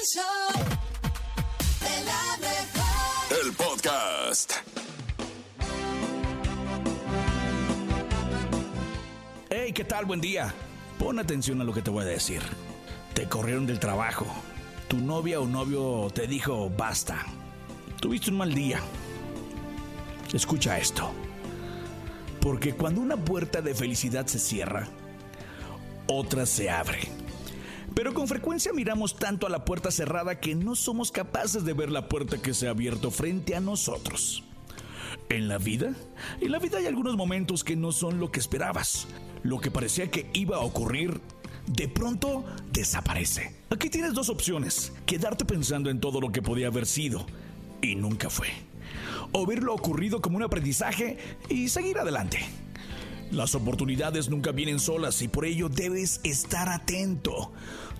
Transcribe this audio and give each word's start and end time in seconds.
El 0.00 0.06
show 0.06 0.64
de 1.80 2.04
la 2.04 2.38
mejor. 2.38 3.44
El 3.44 3.52
podcast. 3.52 4.52
Hey, 9.50 9.72
¿qué 9.74 9.84
tal? 9.84 10.06
Buen 10.06 10.22
día. 10.22 10.54
Pon 10.98 11.18
atención 11.18 11.60
a 11.60 11.64
lo 11.64 11.74
que 11.74 11.82
te 11.82 11.90
voy 11.90 12.04
a 12.04 12.06
decir. 12.06 12.40
Te 13.12 13.28
corrieron 13.28 13.66
del 13.66 13.78
trabajo. 13.78 14.26
Tu 14.88 14.96
novia 14.96 15.38
o 15.38 15.46
novio 15.46 16.08
te 16.14 16.26
dijo 16.26 16.70
basta. 16.70 17.26
Tuviste 18.00 18.30
un 18.30 18.38
mal 18.38 18.54
día. 18.54 18.80
Escucha 20.32 20.78
esto. 20.78 21.10
Porque 22.40 22.74
cuando 22.74 23.02
una 23.02 23.16
puerta 23.18 23.60
de 23.60 23.74
felicidad 23.74 24.26
se 24.26 24.38
cierra, 24.38 24.88
otra 26.06 26.46
se 26.46 26.70
abre. 26.70 27.09
Pero 27.94 28.14
con 28.14 28.28
frecuencia 28.28 28.72
miramos 28.72 29.16
tanto 29.16 29.46
a 29.46 29.50
la 29.50 29.64
puerta 29.64 29.90
cerrada 29.90 30.40
que 30.40 30.54
no 30.54 30.74
somos 30.74 31.10
capaces 31.10 31.64
de 31.64 31.72
ver 31.72 31.90
la 31.90 32.08
puerta 32.08 32.38
que 32.38 32.54
se 32.54 32.68
ha 32.68 32.70
abierto 32.70 33.10
frente 33.10 33.56
a 33.56 33.60
nosotros. 33.60 34.44
En 35.28 35.48
la 35.48 35.58
vida, 35.58 35.94
en 36.40 36.52
la 36.52 36.58
vida 36.58 36.78
hay 36.78 36.86
algunos 36.86 37.16
momentos 37.16 37.64
que 37.64 37.76
no 37.76 37.92
son 37.92 38.18
lo 38.20 38.30
que 38.30 38.40
esperabas. 38.40 39.06
Lo 39.42 39.60
que 39.60 39.70
parecía 39.70 40.10
que 40.10 40.28
iba 40.32 40.56
a 40.56 40.60
ocurrir, 40.60 41.20
de 41.66 41.88
pronto 41.88 42.44
desaparece. 42.72 43.54
Aquí 43.70 43.90
tienes 43.90 44.12
dos 44.12 44.28
opciones, 44.28 44.92
quedarte 45.06 45.44
pensando 45.44 45.90
en 45.90 46.00
todo 46.00 46.20
lo 46.20 46.32
que 46.32 46.42
podía 46.42 46.68
haber 46.68 46.86
sido 46.86 47.26
y 47.82 47.94
nunca 47.94 48.30
fue. 48.30 48.48
O 49.32 49.46
ver 49.46 49.62
lo 49.62 49.74
ocurrido 49.74 50.20
como 50.20 50.36
un 50.36 50.42
aprendizaje 50.42 51.18
y 51.48 51.68
seguir 51.68 51.98
adelante. 51.98 52.40
Las 53.30 53.54
oportunidades 53.54 54.28
nunca 54.28 54.50
vienen 54.50 54.80
solas 54.80 55.22
y 55.22 55.28
por 55.28 55.44
ello 55.44 55.68
debes 55.68 56.20
estar 56.24 56.68
atento. 56.68 57.52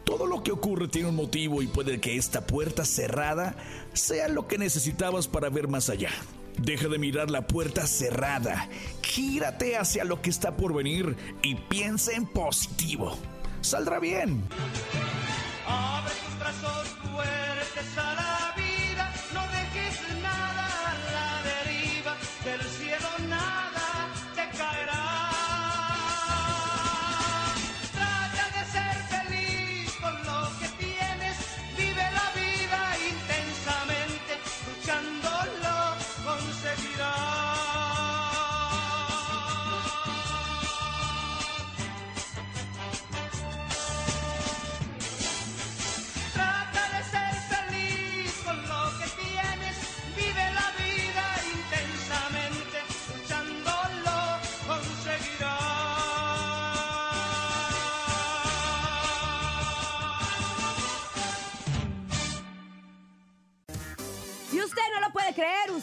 Todo 0.04 0.26
lo 0.26 0.42
que 0.42 0.50
ocurre 0.50 0.88
tiene 0.88 1.08
un 1.08 1.16
motivo 1.16 1.62
y 1.62 1.68
puede 1.68 2.00
que 2.00 2.16
esta 2.16 2.46
puerta 2.46 2.84
cerrada 2.84 3.54
sea 3.92 4.28
lo 4.28 4.48
que 4.48 4.58
necesitabas 4.58 5.28
para 5.28 5.48
ver 5.48 5.68
más 5.68 5.88
allá. 5.88 6.10
Deja 6.59 6.88
de 6.88 6.98
mirar 6.98 7.30
la 7.30 7.46
puerta 7.46 7.87
cerrada, 7.87 8.68
gírate 9.02 9.76
hacia 9.76 10.04
lo 10.04 10.20
que 10.20 10.30
está 10.30 10.56
por 10.56 10.74
venir 10.74 11.16
y 11.42 11.54
piensa 11.54 12.12
en 12.12 12.26
positivo. 12.26 13.16
Saldrá 13.60 14.00
bien. 14.00 14.42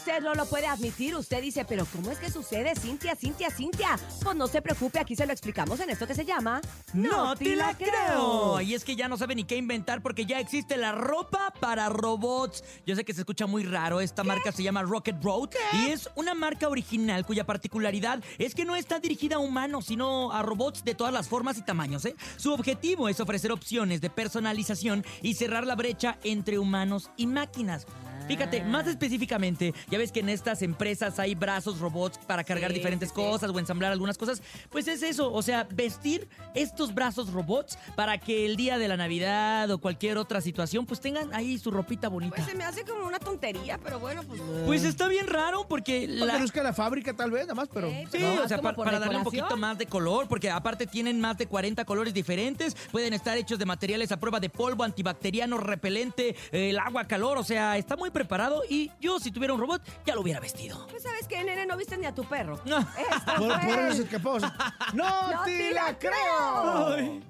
Usted 0.08 0.22
no 0.22 0.34
lo 0.34 0.46
puede 0.46 0.66
admitir. 0.66 1.14
Usted 1.14 1.42
dice, 1.42 1.66
pero 1.66 1.84
¿cómo 1.84 2.10
es 2.10 2.18
que 2.18 2.30
sucede, 2.30 2.74
Cintia, 2.74 3.14
Cintia, 3.14 3.50
Cintia? 3.50 3.98
Pues 4.22 4.34
no 4.36 4.46
se 4.46 4.62
preocupe, 4.62 4.98
aquí 4.98 5.14
se 5.14 5.26
lo 5.26 5.32
explicamos 5.32 5.80
en 5.80 5.90
esto 5.90 6.06
que 6.06 6.14
se 6.14 6.24
llama... 6.24 6.62
No 6.94 7.36
te 7.36 7.54
la 7.54 7.76
creo. 7.76 8.58
Y 8.62 8.72
es 8.72 8.84
que 8.84 8.96
ya 8.96 9.06
no 9.08 9.18
sabe 9.18 9.34
ni 9.34 9.44
qué 9.44 9.56
inventar 9.56 10.00
porque 10.00 10.24
ya 10.24 10.40
existe 10.40 10.78
la 10.78 10.92
ropa 10.92 11.52
para 11.60 11.90
robots. 11.90 12.64
Yo 12.86 12.96
sé 12.96 13.04
que 13.04 13.12
se 13.12 13.20
escucha 13.20 13.46
muy 13.46 13.64
raro. 13.64 14.00
Esta 14.00 14.24
marca 14.24 14.50
se 14.50 14.62
llama 14.62 14.82
Rocket 14.82 15.22
Road 15.22 15.50
y 15.74 15.90
es 15.90 16.08
una 16.14 16.34
marca 16.34 16.68
original 16.68 17.26
cuya 17.26 17.44
particularidad 17.44 18.24
es 18.38 18.54
que 18.54 18.64
no 18.64 18.76
está 18.76 19.00
dirigida 19.00 19.36
a 19.36 19.40
humanos, 19.40 19.84
sino 19.86 20.32
a 20.32 20.42
robots 20.42 20.84
de 20.84 20.94
todas 20.94 21.12
las 21.12 21.28
formas 21.28 21.58
y 21.58 21.62
tamaños. 21.62 22.06
¿eh? 22.06 22.16
Su 22.38 22.54
objetivo 22.54 23.10
es 23.10 23.20
ofrecer 23.20 23.52
opciones 23.52 24.00
de 24.00 24.08
personalización 24.08 25.04
y 25.20 25.34
cerrar 25.34 25.66
la 25.66 25.74
brecha 25.74 26.18
entre 26.22 26.58
humanos 26.58 27.10
y 27.18 27.26
máquinas. 27.26 27.86
Fíjate, 28.28 28.62
más 28.62 28.86
específicamente, 28.86 29.74
ya 29.90 29.98
ves 29.98 30.12
que 30.12 30.20
en 30.20 30.28
estas 30.28 30.62
empresas 30.62 31.18
hay 31.18 31.34
brazos 31.34 31.78
robots 31.80 32.18
para 32.18 32.44
cargar 32.44 32.70
Sí, 32.70 32.74
diferentes 32.76 33.08
sí, 33.08 33.14
sí. 33.16 33.20
cosas 33.22 33.50
o 33.50 33.58
ensamblar 33.58 33.90
algunas 33.90 34.18
cosas. 34.18 34.42
Pues 34.70 34.86
es 34.86 35.02
eso, 35.02 35.32
o 35.32 35.42
sea, 35.42 35.66
vestir 35.72 36.28
estos 36.54 36.94
brazos 36.94 37.32
robots 37.32 37.78
para 37.96 38.18
que 38.18 38.44
el 38.46 38.56
día 38.56 38.76
de 38.78 38.86
la 38.86 38.96
Navidad 38.98 39.70
o 39.70 39.78
cualquier 39.78 40.18
otra 40.18 40.40
situación, 40.40 40.84
pues 40.86 41.00
tengan 41.00 41.32
ahí 41.34 41.58
su 41.58 41.70
ropita 41.70 42.08
bonita. 42.08 42.36
Pues 42.36 42.46
se 42.48 42.54
me 42.54 42.64
hace 42.64 42.84
como 42.84 43.06
una 43.06 43.18
tontería, 43.18 43.78
pero 43.82 43.98
bueno, 43.98 44.22
pues... 44.24 44.40
Pues 44.66 44.84
está 44.84 45.08
bien 45.08 45.26
raro 45.26 45.66
porque 45.66 46.06
Para 46.20 46.38
que 46.46 46.56
la... 46.58 46.62
la 46.64 46.72
fábrica 46.74 47.14
tal 47.14 47.30
vez, 47.30 47.42
nada 47.44 47.54
más, 47.54 47.68
pero... 47.72 47.88
Sí, 47.88 48.04
Sí, 48.12 48.18
No, 48.20 48.42
o 48.42 48.48
sea, 48.48 48.58
como 48.58 48.68
pa- 48.70 48.74
por 48.76 48.84
para 48.84 48.98
darle 48.98 49.16
un 49.18 49.24
poquito 49.24 49.56
más 49.56 49.78
de 49.78 49.86
color, 49.86 50.28
porque 50.28 50.50
aparte 50.50 50.86
tienen 50.86 51.18
más 51.20 51.38
de 51.38 51.46
40 51.46 51.84
colores 51.86 52.12
diferentes, 52.12 52.76
pueden 52.92 53.14
estar 53.14 53.36
hechos 53.38 53.58
de 53.58 53.64
materiales 53.64 54.12
a 54.12 54.20
prueba 54.20 54.38
de 54.40 54.50
polvo, 54.50 54.84
antibacteriano, 54.84 55.56
repelente, 55.58 56.36
el 56.52 56.78
agua, 56.78 57.06
calor, 57.06 57.38
o 57.38 57.44
sea, 57.44 57.76
está 57.78 57.96
muy 57.96 58.10
preparado 58.18 58.62
y 58.68 58.90
yo 59.00 59.20
si 59.20 59.30
tuviera 59.30 59.54
un 59.54 59.60
robot 59.60 59.80
ya 60.04 60.16
lo 60.16 60.22
hubiera 60.22 60.40
vestido. 60.40 60.88
Pues 60.88 61.04
sabes 61.04 61.28
qué, 61.28 61.44
nene, 61.44 61.66
no 61.66 61.76
viste 61.76 61.96
ni 61.96 62.04
a 62.04 62.12
tu 62.12 62.24
perro. 62.24 62.60
No. 62.64 62.78
Esto 62.78 63.34
Por, 63.38 63.60
por 63.60 63.94
se 63.94 64.02
escapó. 64.02 64.38
¡No, 64.92 65.32
¡No 65.32 65.44
te 65.44 65.56
te 65.56 65.72
la 65.72 65.84
la 65.84 65.98
creo! 65.98 67.20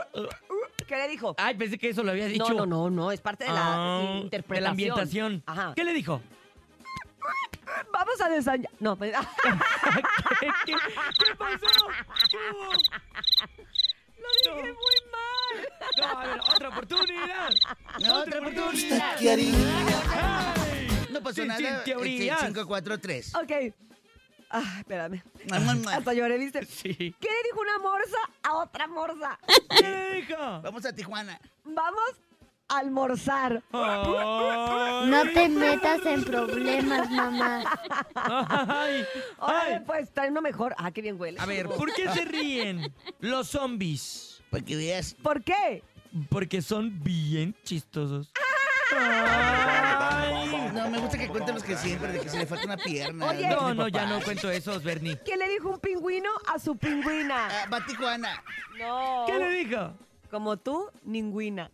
¿Qué 0.88 0.96
le 0.98 1.08
dijo? 1.08 1.36
Ay, 1.38 1.56
pensé 1.56 1.78
que 1.78 1.90
eso 1.90 2.04
lo 2.04 2.12
había 2.12 2.26
dicho. 2.26 2.50
No, 2.50 2.66
no, 2.66 2.68
no, 2.90 2.90
no, 2.90 3.12
es 3.12 3.22
parte 3.22 3.44
de 3.46 3.52
la 3.52 3.62
Ah, 3.64 4.02
interpretación. 4.22 4.56
De 4.56 4.62
la 4.62 4.70
ambientación. 4.70 5.44
Ajá. 5.46 5.74
¿Qué 5.76 5.84
le 5.86 5.94
dijo? 5.94 6.20
Vamos 7.92 8.22
a 8.22 8.30
desayunar. 8.30 8.72
No, 8.80 8.96
pues- 8.96 9.14
¿Qué, 10.40 10.48
qué, 10.66 10.74
qué 10.74 11.36
pasó? 11.36 11.88
Lo 14.18 14.54
dije 14.54 14.74
muy 14.74 14.98
mal. 15.12 15.68
No, 15.98 16.20
a 16.20 16.26
ver, 16.26 16.40
otra 16.54 16.70
oportunidad. 16.70 17.50
otra 18.14 18.40
oportunidad. 18.40 19.18
¿Qué 19.18 19.32
haría? 19.32 20.54
Ay. 20.56 20.88
No 21.12 21.22
pasó 21.22 21.36
Sin- 21.42 21.48
nada. 21.48 21.60
sin 21.60 21.84
teorías. 21.84 22.40
543. 22.40 23.36
Ok. 23.36 23.52
Ah, 24.52 24.78
espérame. 24.80 25.24
Mua. 25.48 25.94
Hasta 25.96 26.14
lloré, 26.14 26.38
¿viste? 26.38 26.66
Sí. 26.66 26.94
¿Qué 27.20 27.28
le 27.30 27.44
dijo 27.44 27.62
una 27.62 27.78
morsa 27.78 28.18
a 28.44 28.54
otra 28.58 28.88
morsa? 28.88 29.40
¿Qué 29.78 29.82
le 29.90 30.14
dijo? 30.22 30.38
Vamos 30.62 30.86
a 30.86 30.94
Tijuana. 30.94 31.40
Vamos 31.64 32.04
almorzar. 32.70 33.64
No 33.72 35.24
te 35.34 35.50
metas 35.50 36.06
en 36.06 36.24
problemas, 36.24 37.10
mamá. 37.10 37.64
Ay, 38.16 39.04
Órale, 39.40 39.82
pues 39.82 40.14
trae 40.14 40.30
uno 40.30 40.42
mejor. 40.42 40.76
Ah, 40.78 40.92
qué 40.92 41.02
bien 41.02 41.20
huele. 41.20 41.40
A 41.40 41.46
ver, 41.46 41.68
¿por 41.68 41.94
qué 41.94 42.10
se 42.10 42.26
ríen 42.26 42.94
los 43.20 43.50
zombies? 43.50 44.42
Para 44.50 44.64
que 44.64 44.76
veas. 44.76 45.16
¿Por 45.22 45.44
qué? 45.44 45.84
Porque 46.30 46.62
son 46.62 47.04
bien 47.04 47.56
chistosos. 47.64 48.32
No, 50.74 50.90
me 50.90 51.00
gusta 51.00 51.18
que 51.18 51.28
cuenten 51.28 51.56
los 51.56 51.64
que 51.64 51.76
siempre, 51.76 52.12
de 52.12 52.22
que 52.22 52.30
se 52.30 52.38
le 52.38 52.46
falta 52.46 52.66
una 52.66 52.78
pierna. 52.78 53.30
Oye. 53.30 53.50
No, 53.50 53.74
no, 53.74 53.88
ya 53.88 54.06
no 54.06 54.22
cuento 54.22 54.50
esos, 54.50 54.84
Bernie. 54.84 55.20
¿Qué 55.24 55.38
le 55.38 55.48
dijo 55.50 55.70
un 55.70 55.80
pingüino 55.80 56.30
a 56.48 56.60
su 56.60 56.76
pingüina? 56.76 57.48
Ah, 57.48 57.68
va 57.72 57.86
Tijuana. 57.86 58.44
No. 58.80 59.26
¿Qué 59.28 59.38
le 59.38 59.50
dijo? 59.50 59.94
Como 60.30 60.58
tú, 60.58 60.90
ningüina. 61.04 61.72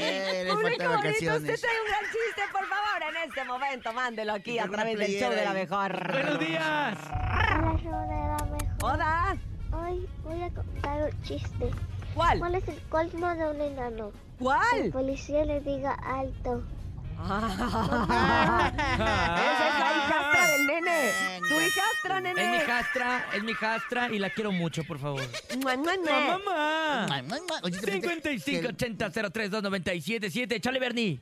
Eh, 0.00 0.44
le 0.44 0.52
Público 0.52 0.84
falta 0.84 0.96
bonito, 0.96 1.36
usted 1.36 1.60
trae 1.60 1.80
un 1.80 1.86
gran 1.88 2.04
chiste, 2.04 2.42
por 2.52 2.66
favor, 2.66 3.02
en 3.08 3.16
este 3.28 3.44
momento. 3.44 3.92
Mándelo 3.92 4.32
aquí 4.34 4.58
a 4.58 4.68
través 4.68 4.98
del 4.98 5.10
show 5.12 5.30
de 5.30 5.44
la 5.44 5.52
mejor. 5.54 6.12
Buenos 6.12 6.38
días. 6.38 6.98
Hola, 7.08 7.78
show 7.82 7.92
de 7.92 8.16
la 8.16 8.46
mejor. 8.50 8.76
Hola. 8.82 9.36
Hoy 9.72 10.08
voy 10.24 10.42
a 10.42 10.50
contar 10.50 11.02
un 11.02 11.22
chiste. 11.22 11.70
¿Cuál? 12.14 12.38
¿Cuál 12.38 12.54
es 12.56 12.68
el 12.68 12.80
colmo 12.88 13.34
de 13.34 13.50
un 13.50 13.60
enano? 13.60 14.08
El 14.08 14.14
¿Cuál? 14.38 14.90
policía 14.92 15.44
le 15.44 15.60
diga 15.60 15.92
alto. 16.04 16.62
Ah. 17.20 18.72
Esa 19.38 19.68
es 19.68 19.78
la 19.78 19.90
hijastra 19.96 20.46
del 20.46 20.66
nene. 20.66 21.12
Tu 21.48 21.54
hijastra, 21.60 22.16
Es 22.18 22.22
mi 22.24 22.32
nene. 22.34 22.60
jastra, 22.60 23.26
es 23.34 23.42
mi 23.42 23.52
jastra 23.54 24.08
y 24.10 24.18
la 24.18 24.30
quiero 24.30 24.52
mucho, 24.52 24.84
por 24.84 24.98
favor. 24.98 25.22
Mua, 25.62 25.76
mua, 25.76 25.96
mua. 25.96 26.38
¡Mamá! 26.38 27.22
Mua. 27.22 27.60
Oye, 27.62 27.78
te 27.78 27.86
pensé 27.86 28.00
55 28.00 28.60
que- 28.62 28.68
80 28.68 29.10
03 29.30 29.50
297 29.50 30.54
Échale, 30.56 30.78
Bernie. 30.78 31.20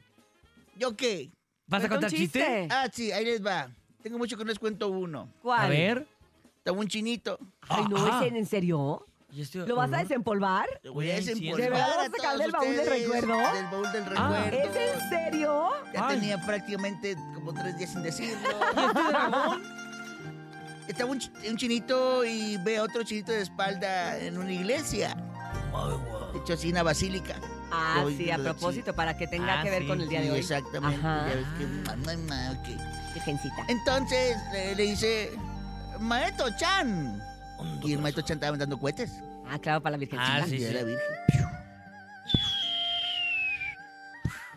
¿Yo 0.76 0.94
qué? 0.96 1.30
¿Vas 1.66 1.84
a 1.84 1.88
Cuenta 1.88 2.06
un 2.06 2.10
contar 2.10 2.10
chiste? 2.10 2.68
Ah, 2.70 2.88
sí, 2.92 3.10
ahí 3.12 3.24
les 3.24 3.44
va. 3.44 3.68
Tengo 4.02 4.18
mucho 4.18 4.36
que 4.36 4.44
no 4.44 4.48
les 4.50 4.58
cuento 4.58 4.88
uno. 4.88 5.28
¿Cuál? 5.42 5.60
A 5.60 5.68
ver. 5.68 6.06
Estaba 6.58 6.78
un 6.78 6.86
chinito. 6.88 7.38
Ay, 7.68 7.84
no, 7.88 7.96
Ah. 8.06 8.20
¿es 8.22 8.28
en, 8.30 8.36
en 8.36 8.46
serio? 8.46 9.04
Este- 9.42 9.66
¿Lo 9.66 9.76
vas 9.76 9.92
a 9.92 9.98
desempolvar? 9.98 10.66
Lo 10.82 10.94
voy 10.94 11.10
a 11.10 11.16
desempolvar 11.16 11.60
¿de 11.60 11.70
verdad 11.70 11.86
vas 11.96 12.08
a 12.08 12.10
sacar 12.10 12.38
del 12.38 12.50
baúl 12.52 12.76
del 12.76 12.86
recuerdo? 12.86 13.36
Del 13.52 13.66
baúl 13.66 13.92
del 13.92 14.04
Ah, 14.16 14.44
recuerdo. 14.50 14.70
¿Es 14.70 14.94
en 14.94 15.08
serio? 15.10 15.68
Ya 15.92 16.08
Ay. 16.08 16.16
tenía 16.18 16.38
prácticamente 16.46 17.16
como 17.34 17.52
tres 17.52 17.76
días 17.78 17.90
sin 17.90 18.02
decirlo. 18.02 18.48
Estaba 20.88 21.10
un, 21.10 21.18
chi- 21.18 21.30
un 21.50 21.56
chinito 21.56 22.24
y 22.24 22.56
ve 22.58 22.78
a 22.78 22.82
otro 22.84 23.02
chinito 23.02 23.32
de 23.32 23.42
espalda 23.42 24.16
en 24.18 24.38
una 24.38 24.52
iglesia. 24.52 25.16
De 26.32 26.38
hecho, 26.38 26.52
así 26.54 26.70
una 26.70 26.82
basílica. 26.84 27.34
Ah, 27.72 28.04
sí, 28.16 28.30
a 28.30 28.38
propósito, 28.38 28.94
para 28.94 29.16
que 29.16 29.26
tenga 29.26 29.60
Ah, 29.60 29.62
que 29.64 29.70
ver 29.70 29.82
sí, 29.82 29.88
con 29.88 30.00
el 30.00 30.08
día 30.08 30.20
de 30.20 30.30
hoy. 30.30 30.38
Exactamente. 30.38 30.96
Ajá. 31.04 31.28
Ya 31.28 31.34
ves 31.34 31.46
que, 31.58 31.66
ma, 31.66 31.96
ma. 32.28 32.62
Entonces 33.68 34.36
le 34.52 34.74
dice, 34.82 35.32
Maeto 35.98 36.46
Chan. 36.56 37.20
Y 37.82 37.94
el 37.94 37.98
Maeto 37.98 38.20
Chan 38.22 38.36
estaba 38.36 38.56
dando 38.56 38.78
cohetes. 38.78 39.10
Ah, 39.48 39.58
claro, 39.58 39.80
para 39.80 39.92
la 39.92 39.98
virgencita. 39.98 40.36
Ah, 40.36 40.46
sí, 40.46 40.56
Y 40.56 40.58
sí. 40.58 40.64
era 40.66 40.82
virgen. 40.82 41.06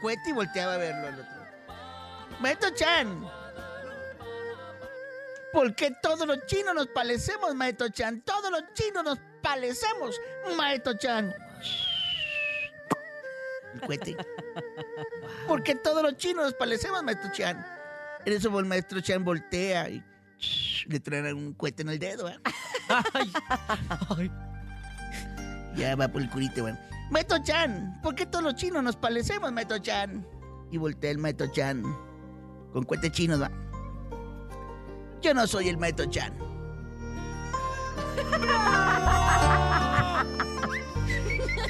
Cohete 0.02 0.30
y 0.30 0.32
volteaba 0.34 0.74
a 0.76 0.78
verlo 0.78 1.08
al 1.08 1.14
otro. 1.20 1.40
Maeto 2.40 2.70
Chan. 2.72 3.26
¿Por 5.52 5.76
qué 5.76 5.92
todos 6.02 6.26
los 6.28 6.46
chinos 6.46 6.74
nos 6.76 6.88
parecemos, 6.88 7.54
Maeto 7.56 7.90
Chan? 7.90 8.22
Todos 8.22 8.50
los 8.52 8.64
chinos 8.74 9.04
nos 9.04 9.20
parecemos, 9.42 10.16
Maeto 10.56 10.94
Chan. 10.98 11.34
El 13.74 13.82
cohete. 13.82 14.18
¿Por 15.48 15.64
qué 15.64 15.76
todos 15.76 16.04
los 16.04 16.16
chinos 16.18 16.46
nos 16.46 16.54
parecemos, 16.54 17.04
Maestro 17.04 17.32
Chan? 17.32 17.66
En 18.26 18.34
eso 18.34 18.60
el 18.60 18.66
Maestro 18.66 19.02
Chan 19.02 19.24
voltea 19.24 19.90
y 19.90 20.04
le 20.88 21.00
traen 21.00 21.36
un 21.36 21.54
cohete 21.54 21.82
en 21.82 21.90
el 21.90 22.00
dedo, 22.00 22.30
¿eh? 22.30 22.40
Ay, 23.14 23.32
ay. 24.18 24.32
Ya 25.80 25.96
va 25.96 26.10
por 26.10 26.22
el 26.22 26.30
curito, 26.30 26.64
bueno. 26.64 26.78
Maestro 27.10 27.38
Chan, 27.42 28.00
¿por 28.04 28.14
qué 28.14 28.26
todos 28.26 28.44
los 28.44 28.56
chinos 28.56 28.84
nos 28.84 28.98
parecemos, 28.98 29.52
Maestro 29.52 29.80
Chan? 29.80 30.28
Y 30.72 30.78
voltea 30.78 31.12
el 31.12 31.18
Maestro 31.18 31.48
Chan 31.48 31.84
con 32.74 32.84
cohete 32.84 33.10
chino, 33.12 33.40
¿va? 33.40 33.50
Yo 35.22 35.34
no 35.34 35.48
soy 35.48 35.70
el 35.70 35.78
Maestro 35.78 36.06
Chan. 36.06 36.34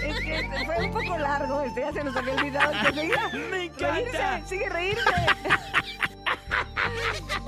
Es 0.01 0.19
que 0.19 0.65
fue 0.65 0.85
un 0.85 0.91
poco 0.91 1.17
largo, 1.17 1.61
este 1.61 1.81
ya 1.81 1.94
se 1.94 2.03
nos 2.03 2.15
había 2.15 2.33
olvidado 2.33 2.71
que. 2.94 3.38
Me 3.51 3.63
encanta. 3.65 3.91
Reírse, 3.91 4.47
sigue 4.47 4.69
reírse. 4.69 5.03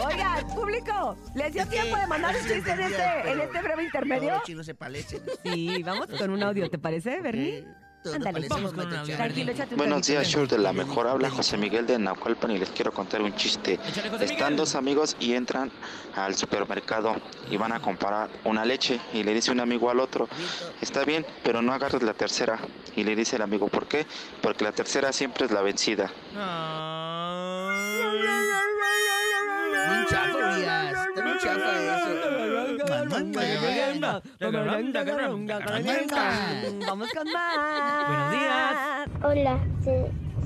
Oiga, 0.06 0.38
público, 0.56 1.16
¿les 1.36 1.54
dio 1.54 1.66
tiempo 1.68 1.96
de 1.96 2.08
mandar 2.08 2.36
un 2.36 2.42
Sí, 2.42 2.50
chiste 2.56 2.72
en 2.72 2.80
este, 2.82 3.32
en 3.32 3.42
este 3.42 3.62
breve 3.62 3.84
intermedio? 3.84 4.32
los 4.32 4.44
chinos 4.44 4.66
se 4.66 4.76
parecen. 4.76 5.22
Sí, 5.44 5.84
vamos 5.84 6.08
con 6.18 6.32
un 6.32 6.42
audio, 6.44 6.70
¿te 6.70 6.78
parece, 6.80 7.22
Bernie? 7.22 7.66
Ándale, 8.04 8.48
vamos 8.48 8.74
con 8.74 8.80
un 8.86 8.90
Maestro 8.90 9.00
audio, 9.02 9.16
Chan. 9.16 9.18
Tranquilo, 9.18 9.52
échate 9.52 9.76
un 9.76 9.78
Buenos 9.78 10.08
días, 10.08 10.28
show 10.28 10.48
de 10.48 10.58
la 10.58 10.74
mejor. 10.74 11.08
Habla 11.08 11.30
José 11.30 11.56
Miguel 11.56 11.86
de 11.86 12.00
Naucalpan 12.00 12.50
y 12.50 12.58
les 12.58 12.72
quiero 12.72 12.92
contar 12.92 13.22
un 13.22 13.36
chiste. 13.36 13.78
Están 14.22 14.56
dos 14.56 14.74
amigos 14.74 15.16
y 15.20 15.34
entran 15.34 15.72
al 16.16 16.34
supermercado 16.36 17.16
y 17.52 17.58
van 17.58 17.74
a 17.74 17.80
comprar 17.80 18.28
una 18.44 18.66
leche 18.66 19.00
y 19.14 19.22
le 19.22 19.36
dice 19.36 19.52
un 19.52 19.60
amigo 19.60 19.92
al 19.92 20.00
otro, 20.00 20.28
está 20.82 21.06
bien, 21.06 21.28
pero 21.44 21.62
no 21.62 21.74
agarres 21.74 22.02
la 22.02 22.16
tercera. 22.16 22.58
Y 22.96 23.04
le 23.04 23.16
dice 23.16 23.36
el 23.36 23.44
amigo, 23.44 23.68
¿por 23.68 23.88
qué? 23.88 24.08
Porque 24.42 24.64
la 24.64 24.72
tercera 24.72 25.14
siempre 25.14 25.46
es 25.46 25.52
la 25.52 25.62
vencida. 25.62 26.12
Bien 26.34 26.42
Vamos 36.88 37.10
con 37.14 37.32
más. 37.32 38.08
Buenos 38.08 38.32
días. 38.32 39.08
Hola, 39.24 39.60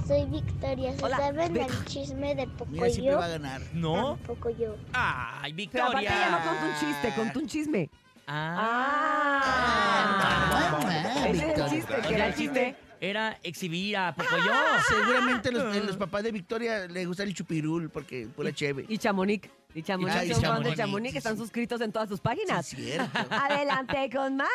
soy 0.07 0.25
Victoria. 0.25 0.93
¿Se 0.95 1.03
Hola, 1.03 1.17
saben 1.17 1.53
Vic. 1.53 1.63
el 1.69 1.85
chisme 1.85 2.35
de 2.35 2.45
Mira, 2.45 2.89
siempre 2.89 2.89
Pocoyo? 2.89 3.17
va 3.17 3.25
a 3.25 3.29
ganar. 3.29 3.61
¿No? 3.73 4.17
Pocoyo. 4.27 4.75
Ay, 4.93 5.53
Pero 5.71 5.85
aparte 5.85 6.05
ya 6.05 6.29
no 6.29 6.37
Victoria. 6.37 6.59
contó 6.59 6.65
un 6.65 6.73
chiste, 6.79 7.13
contó 7.15 7.39
un 7.39 7.47
chisme. 7.47 7.89
Ah. 8.27 9.41
Ah. 10.41 11.27
Ese 11.27 11.29
es 11.29 11.41
el 11.41 11.47
Victoria. 11.47 11.69
chiste, 11.69 11.95
que 12.07 12.13
era 12.13 12.27
el 12.27 12.35
chiste. 12.35 12.75
era 13.01 13.39
exhibir 13.43 13.97
a 13.97 14.13
Pocoyo. 14.15 14.51
Seguramente 14.87 15.51
los, 15.51 15.75
los 15.85 15.97
papás 15.97 16.23
de 16.23 16.31
Victoria 16.31 16.87
les 16.87 17.07
gusta 17.07 17.23
el 17.23 17.33
chupirul 17.33 17.89
porque 17.89 18.27
pura 18.35 18.51
cheve. 18.53 18.85
Y 18.89 18.97
Chamonix. 18.97 19.49
Y 19.75 19.83
Chamonix, 19.83 20.15
Ah, 20.15 20.19
son 20.21 20.29
y 20.41 20.45
fan 20.45 20.63
de 20.63 20.75
Chamonix, 20.75 21.11
que 21.11 21.17
están 21.17 21.37
suscritos 21.37 21.81
en 21.81 21.91
todas 21.91 22.07
sus 22.07 22.19
Sí, 22.19 22.23
páginas. 22.23 22.71
es 22.73 22.79
cierto. 22.79 23.19
Adelante 23.29 24.09
con 24.15 24.37
más. 24.37 24.47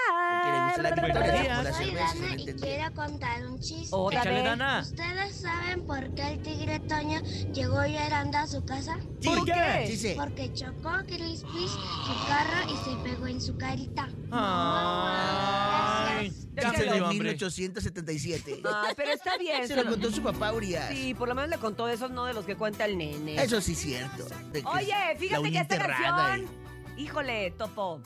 La 0.78 0.90
Victoria 0.92 1.62
Soy 1.74 1.84
cerveza, 1.84 2.14
Dana 2.14 2.34
y 2.40 2.46
quiero 2.54 2.94
contar 2.94 3.46
un 3.46 3.60
chiste. 3.60 3.88
Otra 3.94 4.20
Échale, 4.22 4.34
vez. 4.36 4.44
Dana. 4.44 4.80
¿Ustedes 4.80 5.36
saben 5.36 5.86
por 5.86 6.14
qué 6.14 6.22
el 6.32 6.40
tigre 6.42 6.80
Toño 6.80 7.20
llegó 7.52 7.84
llorando 7.84 8.38
a 8.38 8.46
su 8.46 8.64
casa? 8.64 8.96
¿Por 9.22 9.44
qué? 9.44 9.84
Sí, 9.88 9.96
sí. 9.98 10.14
Porque 10.16 10.54
chocó 10.54 10.90
Crispy 11.06 11.68
su 11.68 12.26
carro 12.26 12.72
y 12.72 12.76
se 12.78 12.96
pegó 13.10 13.26
en 13.26 13.40
su 13.42 13.58
carita. 13.58 14.08
Ay, 14.32 16.28
Gracias. 16.28 16.46
Ya 16.60 16.70
Déjalo. 16.70 16.78
se 16.78 16.84
Desde 16.84 16.94
dio 16.96 17.06
hambre. 17.06 17.28
1877. 17.30 18.62
Ay, 18.64 18.94
pero 18.96 19.12
está 19.12 19.36
bien. 19.38 19.66
Se 19.66 19.76
lo 19.76 19.84
contó 19.86 20.10
su 20.10 20.22
papá, 20.22 20.52
Urias. 20.52 20.90
Sí, 20.90 21.14
por 21.14 21.28
lo 21.28 21.34
menos 21.34 21.50
le 21.50 21.58
contó 21.58 21.88
esos, 21.88 22.10
no 22.10 22.24
de 22.26 22.34
los 22.34 22.44
que 22.44 22.56
cuenta 22.56 22.84
el 22.84 22.96
nene. 22.98 23.42
Eso 23.42 23.60
sí 23.60 23.72
es 23.72 23.78
cierto. 23.78 24.26
de 24.52 24.62
Oye, 24.66 24.94
fíjate 25.18 25.50
que 25.50 25.58
esta 25.58 25.78
canción. 25.78 26.48
Híjole, 26.96 27.50
Topo. 27.52 28.00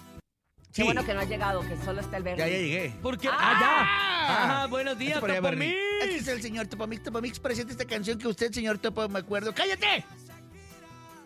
Sí. 0.70 0.80
Qué 0.80 0.82
bueno 0.84 1.04
que 1.04 1.14
no 1.14 1.20
has 1.20 1.28
llegado, 1.28 1.61
que 1.61 1.76
solo 1.84 2.00
está 2.00 2.16
el 2.16 2.25
verde. 2.25 2.38
Ya, 2.38 2.49
ya 2.49 2.58
llegué. 2.58 2.94
¿Por 3.00 3.16
qué? 3.16 3.28
Ah. 3.28 3.37
¡Ah, 3.38 3.58
ya! 3.61 4.62
¡Ah, 4.62 4.66
buenos 4.66 4.99
días, 4.99 5.12
Este 5.14 5.20
por 5.20 5.30
allá, 5.30 5.40
Topo 5.40 5.50
Bernie. 5.50 5.68
Mix! 5.68 6.04
Aquí 6.04 6.14
está 6.16 6.32
el 6.32 6.42
señor 6.42 6.66
Topomix. 6.66 7.02
Topomix 7.04 7.38
presenta 7.38 7.73
esta 7.73 7.84
canción 7.84 8.18
que 8.18 8.26
usted, 8.26 8.50
señor 8.52 8.78
Topo, 8.78 9.08
me 9.08 9.20
acuerdo. 9.20 9.54
¡Cállate! 9.54 10.04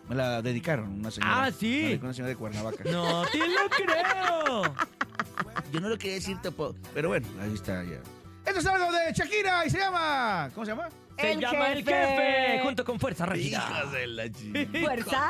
Me 0.07 0.15
la 0.15 0.41
dedicaron 0.41 0.91
una 0.99 1.09
señora. 1.11 1.45
Ah, 1.45 1.51
sí. 1.51 1.99
Una 2.01 2.13
señora 2.13 2.29
de 2.29 2.35
Cuernavaca. 2.35 2.83
No 2.91 3.23
te 3.31 3.37
lo 3.39 3.69
creo. 3.69 4.75
Yo 5.71 5.79
no 5.79 5.89
lo 5.89 5.97
quería 5.97 6.15
decir, 6.15 6.37
Topo. 6.41 6.75
Pero 6.93 7.09
bueno, 7.09 7.27
ahí 7.41 7.53
está 7.53 7.83
ya. 7.83 7.99
Esto 8.45 8.59
es 8.59 8.65
algo 8.65 8.91
de 8.91 9.13
Shakira 9.13 9.65
y 9.65 9.69
se 9.69 9.77
llama... 9.77 10.49
¿Cómo 10.53 10.65
se 10.65 10.71
llama? 10.71 10.89
Se 11.19 11.33
El 11.33 11.39
llama 11.39 11.71
el 11.73 11.83
jefe. 11.83 12.61
junto 12.63 12.83
con 12.85 12.99
Fuerza 12.99 13.25
Regida. 13.25 13.57
Hijas 13.69 13.91
de 13.91 14.07
la 14.07 14.31
chica. 14.31 14.59
Fuerza. 14.81 15.27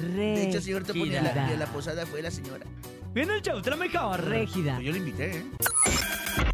De 0.00 0.42
hecho, 0.48 0.60
señor 0.60 0.84
Topo, 0.84 0.98
ni 1.06 1.16
a 1.16 1.22
la, 1.22 1.66
posada 1.66 2.04
fue 2.04 2.20
la 2.20 2.30
señora. 2.30 2.66
Viene 3.14 3.36
el 3.36 3.42
show, 3.42 3.60
de 3.60 3.70
la 3.70 3.76
mejor. 3.76 4.22
Régida. 4.24 4.74
Pues 4.74 4.86
yo 4.86 4.92
le 4.92 4.98
invité, 4.98 5.38
¿eh? 5.38 5.44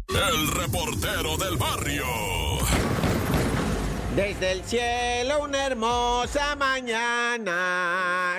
El 0.07 0.47
reportero 0.51 1.35
del 1.37 1.57
barrio. 1.57 2.05
Desde 4.15 4.53
el 4.53 4.63
cielo 4.63 5.43
una 5.43 5.65
hermosa 5.65 6.55
mañana. 6.55 8.37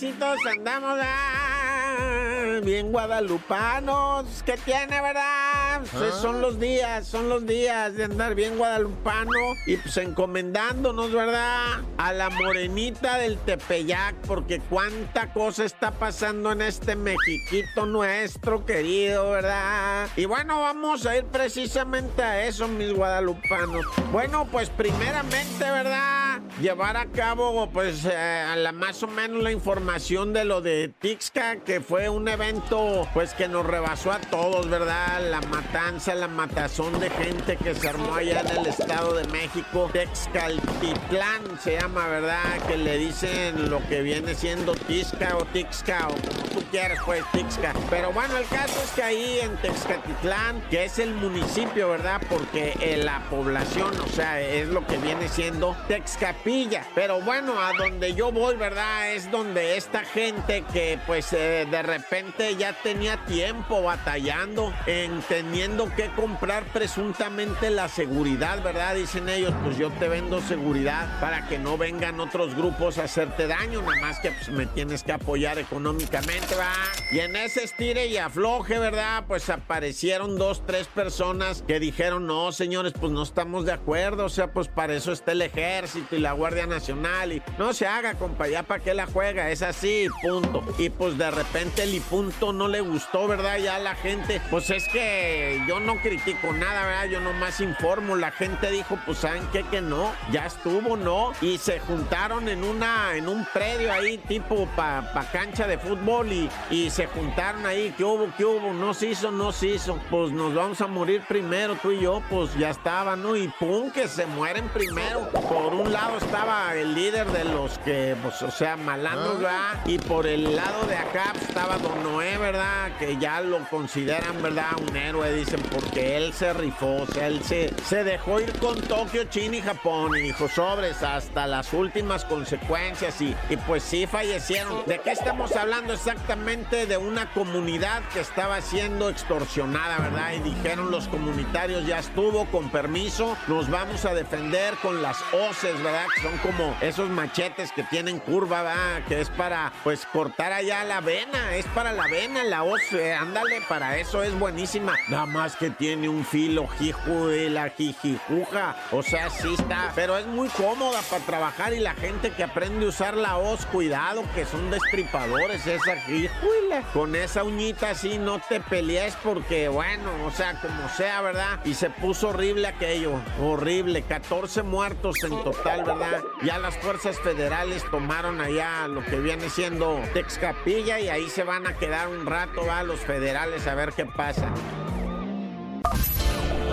Todos 0.00 0.38
andamos. 0.46 0.98
ah. 1.02 2.60
bien 2.64 2.90
guadalupanos. 2.90 4.42
¿Qué 4.46 4.56
tiene, 4.56 4.98
verdad? 5.02 5.69
Pues 5.92 6.14
son 6.14 6.40
los 6.40 6.60
días, 6.60 7.06
son 7.06 7.28
los 7.28 7.46
días 7.46 7.94
de 7.94 8.04
andar 8.04 8.34
bien 8.34 8.56
guadalupano 8.56 9.30
y 9.66 9.76
pues 9.76 9.96
encomendándonos, 9.96 11.12
¿verdad? 11.12 11.80
A 11.96 12.12
la 12.12 12.30
morenita 12.30 13.18
del 13.18 13.38
Tepeyac, 13.38 14.14
porque 14.26 14.60
cuánta 14.60 15.32
cosa 15.32 15.64
está 15.64 15.92
pasando 15.92 16.52
en 16.52 16.62
este 16.62 16.96
Mexiquito 16.96 17.86
nuestro 17.86 18.64
querido, 18.64 19.30
¿verdad? 19.30 20.08
Y 20.16 20.24
bueno, 20.26 20.60
vamos 20.60 21.06
a 21.06 21.16
ir 21.16 21.24
precisamente 21.24 22.22
a 22.22 22.46
eso, 22.46 22.68
mis 22.68 22.92
guadalupanos. 22.92 23.86
Bueno, 24.12 24.46
pues 24.50 24.70
primeramente, 24.70 25.64
¿verdad? 25.64 26.40
Llevar 26.60 26.96
a 26.96 27.06
cabo, 27.06 27.70
pues, 27.72 28.04
eh, 28.04 28.16
a 28.16 28.56
la, 28.56 28.72
más 28.72 29.02
o 29.02 29.06
menos 29.06 29.42
la 29.42 29.50
información 29.50 30.32
de 30.32 30.44
lo 30.44 30.60
de 30.60 30.92
Tixca, 31.00 31.56
que 31.56 31.80
fue 31.80 32.08
un 32.08 32.28
evento, 32.28 33.08
pues, 33.14 33.34
que 33.34 33.48
nos 33.48 33.64
rebasó 33.64 34.12
a 34.12 34.20
todos, 34.20 34.68
¿verdad? 34.68 35.20
La 35.30 35.40
matanza, 35.72 36.16
la 36.16 36.26
matazón 36.26 36.98
de 36.98 37.08
gente 37.10 37.56
que 37.56 37.76
se 37.76 37.88
armó 37.88 38.16
allá 38.16 38.40
en 38.40 38.58
el 38.58 38.66
Estado 38.66 39.14
de 39.14 39.24
México. 39.28 39.88
Texcaltitlán 39.92 41.60
se 41.62 41.78
llama, 41.78 42.08
¿verdad? 42.08 42.58
Que 42.66 42.76
le 42.76 42.98
dicen 42.98 43.70
lo 43.70 43.78
que 43.88 44.02
viene 44.02 44.34
siendo 44.34 44.74
Tixca 44.74 45.36
o 45.36 45.44
Tixca, 45.44 46.08
o 46.08 46.14
como 46.14 46.42
tú 46.48 46.62
quieras, 46.72 46.98
pues, 47.06 47.22
Tixca. 47.30 47.72
Pero 47.88 48.12
bueno, 48.12 48.36
el 48.36 48.46
caso 48.48 48.82
es 48.82 48.90
que 48.90 49.02
ahí 49.04 49.38
en 49.42 49.56
Texcatitlán, 49.58 50.60
que 50.70 50.86
es 50.86 50.98
el 50.98 51.14
municipio, 51.14 51.90
¿verdad? 51.90 52.20
Porque 52.28 52.76
eh, 52.80 52.96
la 52.96 53.20
población, 53.30 53.92
o 54.00 54.08
sea, 54.08 54.40
es 54.40 54.66
lo 54.66 54.84
que 54.88 54.96
viene 54.96 55.28
siendo 55.28 55.76
Texcapilla. 55.86 56.84
Pero 56.96 57.20
bueno, 57.20 57.60
a 57.60 57.72
donde 57.74 58.14
yo 58.14 58.32
voy, 58.32 58.56
¿verdad? 58.56 59.12
Es 59.12 59.30
donde 59.30 59.76
esta 59.76 60.04
gente 60.04 60.64
que 60.72 60.98
pues 61.06 61.32
eh, 61.32 61.68
de 61.70 61.82
repente 61.82 62.56
ya 62.56 62.72
tenía 62.72 63.24
tiempo 63.26 63.82
batallando 63.82 64.74
en 64.86 65.22
teniendo 65.60 65.94
que 65.94 66.08
comprar 66.16 66.64
presuntamente 66.72 67.68
la 67.68 67.86
seguridad, 67.86 68.62
¿verdad? 68.62 68.94
Dicen 68.94 69.28
ellos, 69.28 69.52
pues 69.62 69.76
yo 69.76 69.90
te 69.90 70.08
vendo 70.08 70.40
seguridad 70.40 71.20
para 71.20 71.48
que 71.48 71.58
no 71.58 71.76
vengan 71.76 72.18
otros 72.18 72.54
grupos 72.54 72.96
a 72.96 73.04
hacerte 73.04 73.46
daño, 73.46 73.82
nada 73.82 74.00
más 74.00 74.20
que 74.20 74.30
pues, 74.30 74.48
me 74.48 74.64
tienes 74.64 75.02
que 75.02 75.12
apoyar 75.12 75.58
económicamente, 75.58 76.54
¿va? 76.54 76.72
Y 77.12 77.18
en 77.18 77.36
ese 77.36 77.64
estire 77.64 78.06
y 78.06 78.16
afloje, 78.16 78.78
¿verdad? 78.78 79.24
Pues 79.28 79.50
aparecieron 79.50 80.38
dos, 80.38 80.64
tres 80.64 80.86
personas 80.86 81.62
que 81.66 81.78
dijeron, 81.78 82.26
no, 82.26 82.52
señores, 82.52 82.94
pues 82.98 83.12
no 83.12 83.22
estamos 83.22 83.66
de 83.66 83.72
acuerdo, 83.72 84.24
o 84.24 84.30
sea, 84.30 84.54
pues 84.54 84.68
para 84.68 84.94
eso 84.94 85.12
está 85.12 85.32
el 85.32 85.42
ejército 85.42 86.16
y 86.16 86.20
la 86.20 86.32
Guardia 86.32 86.66
Nacional 86.66 87.34
y 87.34 87.42
no 87.58 87.74
se 87.74 87.86
haga, 87.86 88.14
compa, 88.14 88.48
ya 88.48 88.62
para 88.62 88.82
qué 88.82 88.94
la 88.94 89.04
juega, 89.04 89.50
es 89.50 89.60
así, 89.60 90.06
punto. 90.22 90.64
Y 90.78 90.88
pues 90.88 91.18
de 91.18 91.30
repente 91.30 91.82
el 91.82 91.94
y 91.94 92.00
punto 92.00 92.54
no 92.54 92.66
le 92.66 92.80
gustó, 92.80 93.28
¿verdad? 93.28 93.58
Ya 93.58 93.78
la 93.78 93.94
gente, 93.94 94.40
pues 94.50 94.70
es 94.70 94.88
que 94.88 95.49
yo 95.66 95.80
no 95.80 95.96
critico 95.96 96.52
nada, 96.52 96.86
¿verdad? 96.86 97.04
Yo 97.06 97.20
nomás 97.20 97.60
informo, 97.60 98.16
la 98.16 98.30
gente 98.30 98.70
dijo, 98.70 98.98
pues 99.06 99.18
¿saben 99.18 99.46
qué? 99.52 99.62
Que 99.64 99.80
no, 99.80 100.12
ya 100.30 100.46
estuvo, 100.46 100.96
¿no? 100.96 101.32
Y 101.40 101.58
se 101.58 101.80
juntaron 101.80 102.48
en 102.48 102.64
una, 102.64 103.16
en 103.16 103.28
un 103.28 103.46
predio 103.52 103.92
ahí, 103.92 104.18
tipo 104.18 104.66
pa, 104.76 105.10
pa 105.12 105.24
cancha 105.30 105.66
de 105.66 105.78
fútbol 105.78 106.32
y, 106.32 106.50
y 106.70 106.90
se 106.90 107.06
juntaron 107.06 107.66
ahí, 107.66 107.94
¿qué 107.96 108.04
hubo? 108.04 108.28
¿Qué 108.36 108.44
hubo? 108.44 108.72
No 108.72 108.94
se 108.94 109.08
hizo, 109.08 109.30
no 109.30 109.52
se 109.52 109.68
hizo. 109.68 109.98
Pues 110.10 110.32
nos 110.32 110.54
vamos 110.54 110.80
a 110.80 110.86
morir 110.86 111.22
primero, 111.28 111.76
tú 111.76 111.92
y 111.92 112.00
yo, 112.00 112.22
pues 112.30 112.54
ya 112.56 112.70
estaba, 112.70 113.16
¿no? 113.16 113.36
Y 113.36 113.48
pum, 113.48 113.90
que 113.90 114.08
se 114.08 114.26
mueren 114.26 114.68
primero. 114.68 115.28
Por 115.30 115.74
un 115.74 115.92
lado 115.92 116.18
estaba 116.18 116.74
el 116.74 116.94
líder 116.94 117.26
de 117.30 117.44
los 117.44 117.78
que, 117.78 118.16
pues, 118.22 118.42
o 118.42 118.50
sea, 118.50 118.76
malandros, 118.76 119.40
¿verdad? 119.40 119.86
Y 119.86 119.98
por 119.98 120.26
el 120.26 120.56
lado 120.56 120.86
de 120.86 120.96
acá 120.96 121.30
pues, 121.32 121.48
estaba 121.48 121.78
Don 121.78 122.02
Noé, 122.02 122.38
¿verdad? 122.38 122.92
Que 122.98 123.16
ya 123.16 123.40
lo 123.40 123.58
consideran, 123.68 124.42
¿verdad? 124.42 124.70
Un 124.80 124.96
héroe, 124.96 125.32
dicen, 125.40 125.60
porque 125.70 126.16
él 126.16 126.32
se 126.32 126.52
rifó, 126.52 127.06
sea, 127.06 127.26
él 127.26 127.42
se, 127.42 127.70
se 127.84 128.04
dejó 128.04 128.40
ir 128.40 128.52
con 128.58 128.80
Tokio, 128.80 129.24
China 129.24 129.56
y 129.56 129.62
Japón 129.62 130.16
y 130.16 130.20
dijo 130.20 130.48
sobres 130.48 131.02
hasta 131.02 131.46
las 131.46 131.72
últimas 131.72 132.24
consecuencias 132.24 133.20
y, 133.20 133.34
y 133.48 133.56
pues 133.56 133.82
sí 133.82 134.06
fallecieron. 134.06 134.84
¿De 134.86 134.98
qué 135.00 135.12
estamos 135.12 135.56
hablando 135.56 135.92
exactamente? 135.92 136.86
De 136.86 136.96
una 136.96 137.32
comunidad 137.32 138.02
que 138.12 138.20
estaba 138.20 138.60
siendo 138.60 139.08
extorsionada, 139.08 139.98
¿verdad? 139.98 140.32
Y 140.34 140.50
dijeron 140.50 140.90
los 140.90 141.08
comunitarios, 141.08 141.86
ya 141.86 141.98
estuvo, 141.98 142.46
con 142.46 142.70
permiso, 142.70 143.36
nos 143.48 143.70
vamos 143.70 144.04
a 144.04 144.14
defender 144.14 144.74
con 144.82 145.02
las 145.02 145.16
hoces, 145.32 145.82
¿verdad? 145.82 146.06
Que 146.14 146.22
son 146.22 146.38
como 146.38 146.76
esos 146.80 147.08
machetes 147.08 147.72
que 147.72 147.82
tienen 147.84 148.18
curva, 148.18 148.62
¿verdad? 148.62 149.02
Que 149.08 149.20
es 149.20 149.30
para, 149.30 149.72
pues, 149.84 150.06
cortar 150.06 150.52
allá 150.52 150.84
la 150.84 151.00
vena, 151.00 151.54
es 151.54 151.66
para 151.66 151.92
la 151.92 152.06
vena, 152.06 152.44
la 152.44 152.62
hoz, 152.62 152.80
eh, 152.92 153.14
ándale, 153.14 153.60
para 153.68 153.96
eso 153.96 154.22
es 154.22 154.38
buenísima. 154.38 154.94
Nada 155.08 155.26
más 155.30 155.56
que 155.56 155.70
tiene 155.70 156.08
un 156.08 156.24
filo, 156.24 156.66
jiju, 156.78 157.26
de 157.28 157.72
jijijuja, 157.76 158.76
o 158.90 159.02
sea, 159.02 159.30
sí 159.30 159.54
está, 159.58 159.92
pero 159.94 160.16
es 160.18 160.26
muy 160.26 160.48
cómoda 160.48 161.00
para 161.08 161.24
trabajar 161.24 161.72
y 161.72 161.80
la 161.80 161.94
gente 161.94 162.30
que 162.30 162.42
aprende 162.42 162.86
a 162.86 162.88
usar 162.88 163.16
la 163.16 163.38
hoz, 163.38 163.64
cuidado, 163.66 164.22
que 164.34 164.44
son 164.44 164.70
destripadores, 164.70 165.66
esa 165.66 165.96
jijuila. 165.96 166.82
Con 166.92 167.14
esa 167.14 167.44
uñita 167.44 167.90
así 167.90 168.18
no 168.18 168.40
te 168.40 168.60
pelees 168.60 169.16
porque, 169.22 169.68
bueno, 169.68 170.10
o 170.26 170.30
sea, 170.30 170.60
como 170.60 170.88
sea, 170.90 171.20
¿verdad? 171.20 171.60
Y 171.64 171.74
se 171.74 171.90
puso 171.90 172.28
horrible 172.28 172.66
aquello, 172.66 173.12
horrible, 173.40 174.02
14 174.02 174.62
muertos 174.62 175.16
en 175.22 175.30
total, 175.42 175.84
¿verdad? 175.84 176.22
Ya 176.42 176.58
las 176.58 176.76
fuerzas 176.78 177.18
federales 177.20 177.84
tomaron 177.90 178.40
allá 178.40 178.88
lo 178.88 179.04
que 179.04 179.18
viene 179.18 179.48
siendo 179.50 180.00
Texcapilla 180.12 180.98
y 180.98 181.08
ahí 181.08 181.28
se 181.28 181.44
van 181.44 181.66
a 181.66 181.74
quedar 181.74 182.08
un 182.08 182.26
rato, 182.26 182.64
va, 182.66 182.82
los 182.82 183.00
federales 183.00 183.66
a 183.66 183.74
ver 183.74 183.92
qué 183.92 184.06
pasa. 184.06 184.48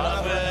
¡La 0.08 0.47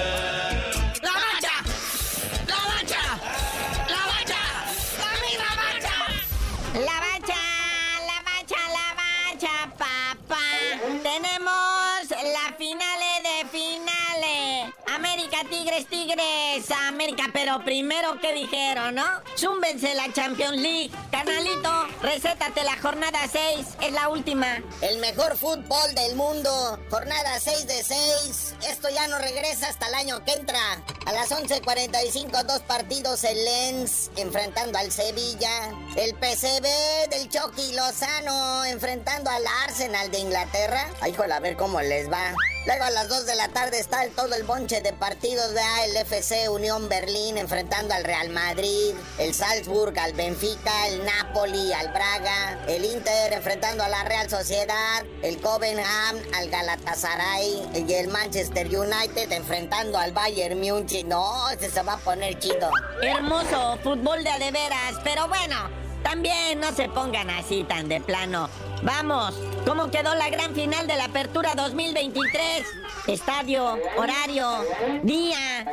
Pero 17.37 17.63
primero, 17.63 18.19
¿qué 18.19 18.33
dijeron, 18.33 18.95
no? 18.95 19.05
Zúmbense 19.37 19.93
la 19.93 20.11
Champions 20.11 20.57
League. 20.57 20.91
Canalito, 21.11 21.87
recétate 22.01 22.65
la 22.65 22.79
jornada 22.79 23.19
6. 23.31 23.67
Es 23.83 23.93
la 23.93 24.09
última. 24.09 24.63
El 24.81 24.97
mejor 25.01 25.37
fútbol 25.37 25.95
del 25.95 26.17
mundo. 26.17 26.79
Jornada 26.89 27.39
6 27.39 27.67
de 27.67 27.85
6. 27.85 28.55
Esto 28.71 28.89
ya 28.89 29.07
no 29.09 29.19
regresa 29.19 29.69
hasta 29.69 29.87
el 29.89 29.95
año 29.97 30.25
que 30.25 30.33
entra. 30.33 30.83
A 31.05 31.13
las 31.13 31.31
11.45, 31.31 32.43
dos 32.45 32.61
partidos. 32.61 33.23
El 33.23 33.45
Lens 33.45 34.11
enfrentando 34.17 34.79
al 34.79 34.91
Sevilla. 34.91 35.75
El 35.95 36.15
PCB 36.15 37.11
del 37.11 37.29
Chucky 37.29 37.75
Lozano 37.75 38.65
enfrentando 38.65 39.29
al 39.29 39.45
Arsenal 39.65 40.11
de 40.11 40.21
Inglaterra. 40.21 40.89
Ay, 41.03 41.13
joder, 41.13 41.33
a 41.33 41.41
ver 41.41 41.59
cómo 41.59 41.83
les 41.83 42.11
va. 42.11 42.33
Luego 42.65 42.83
a 42.83 42.91
las 42.91 43.09
2 43.09 43.27
de 43.27 43.37
la 43.37 43.49
tarde 43.49 43.79
está 43.79 44.03
el, 44.03 44.11
todo 44.13 44.35
el 44.35 44.43
bonche 44.43 44.81
de 44.81 44.93
partidos 44.93 45.53
de 45.55 45.61
el 45.85 45.97
FC 45.99 46.49
Unión 46.49 46.89
Berlín 46.89 47.26
enfrentando 47.35 47.93
al 47.93 48.05
Real 48.05 48.31
Madrid, 48.31 48.95
el 49.19 49.35
Salzburg 49.35 49.99
al 49.99 50.13
Benfica, 50.13 50.89
el 50.89 51.05
Napoli 51.05 51.73
al 51.73 51.89
Braga, 51.89 52.65
el 52.69 52.85
Inter 52.85 53.33
enfrentando 53.33 53.83
a 53.83 53.89
la 53.89 54.05
Real 54.05 54.31
Sociedad, 54.31 55.05
el 55.23 55.41
Copenhagen 55.41 56.23
al 56.35 56.49
Galatasaray 56.49 57.69
y 57.75 57.93
el 57.93 58.09
Manchester 58.09 58.67
United 58.67 59.33
enfrentando 59.33 59.99
al 59.99 60.13
Bayern 60.13 60.61
Múnich. 60.61 61.05
No, 61.05 61.51
este 61.51 61.69
se 61.69 61.83
va 61.83 61.95
a 61.95 61.99
poner 61.99 62.39
chido. 62.39 62.71
Hermoso 63.03 63.79
fútbol 63.83 64.23
de 64.23 64.37
de 64.39 64.51
veras. 64.51 64.95
Pero 65.03 65.29
bueno, 65.29 65.57
también 66.03 66.61
no 66.61 66.73
se 66.73 66.89
pongan 66.89 67.31
así 67.31 67.65
tan 67.65 67.89
de 67.89 68.01
plano. 68.01 68.49
Vamos, 68.83 69.35
¿cómo 69.67 69.91
quedó 69.91 70.15
la 70.15 70.29
gran 70.29 70.55
final 70.55 70.87
de 70.87 70.97
la 70.97 71.07
Apertura 71.07 71.55
2023? 71.55 72.67
Estadio, 73.07 73.79
horario, 73.97 74.65
día, 75.03 75.65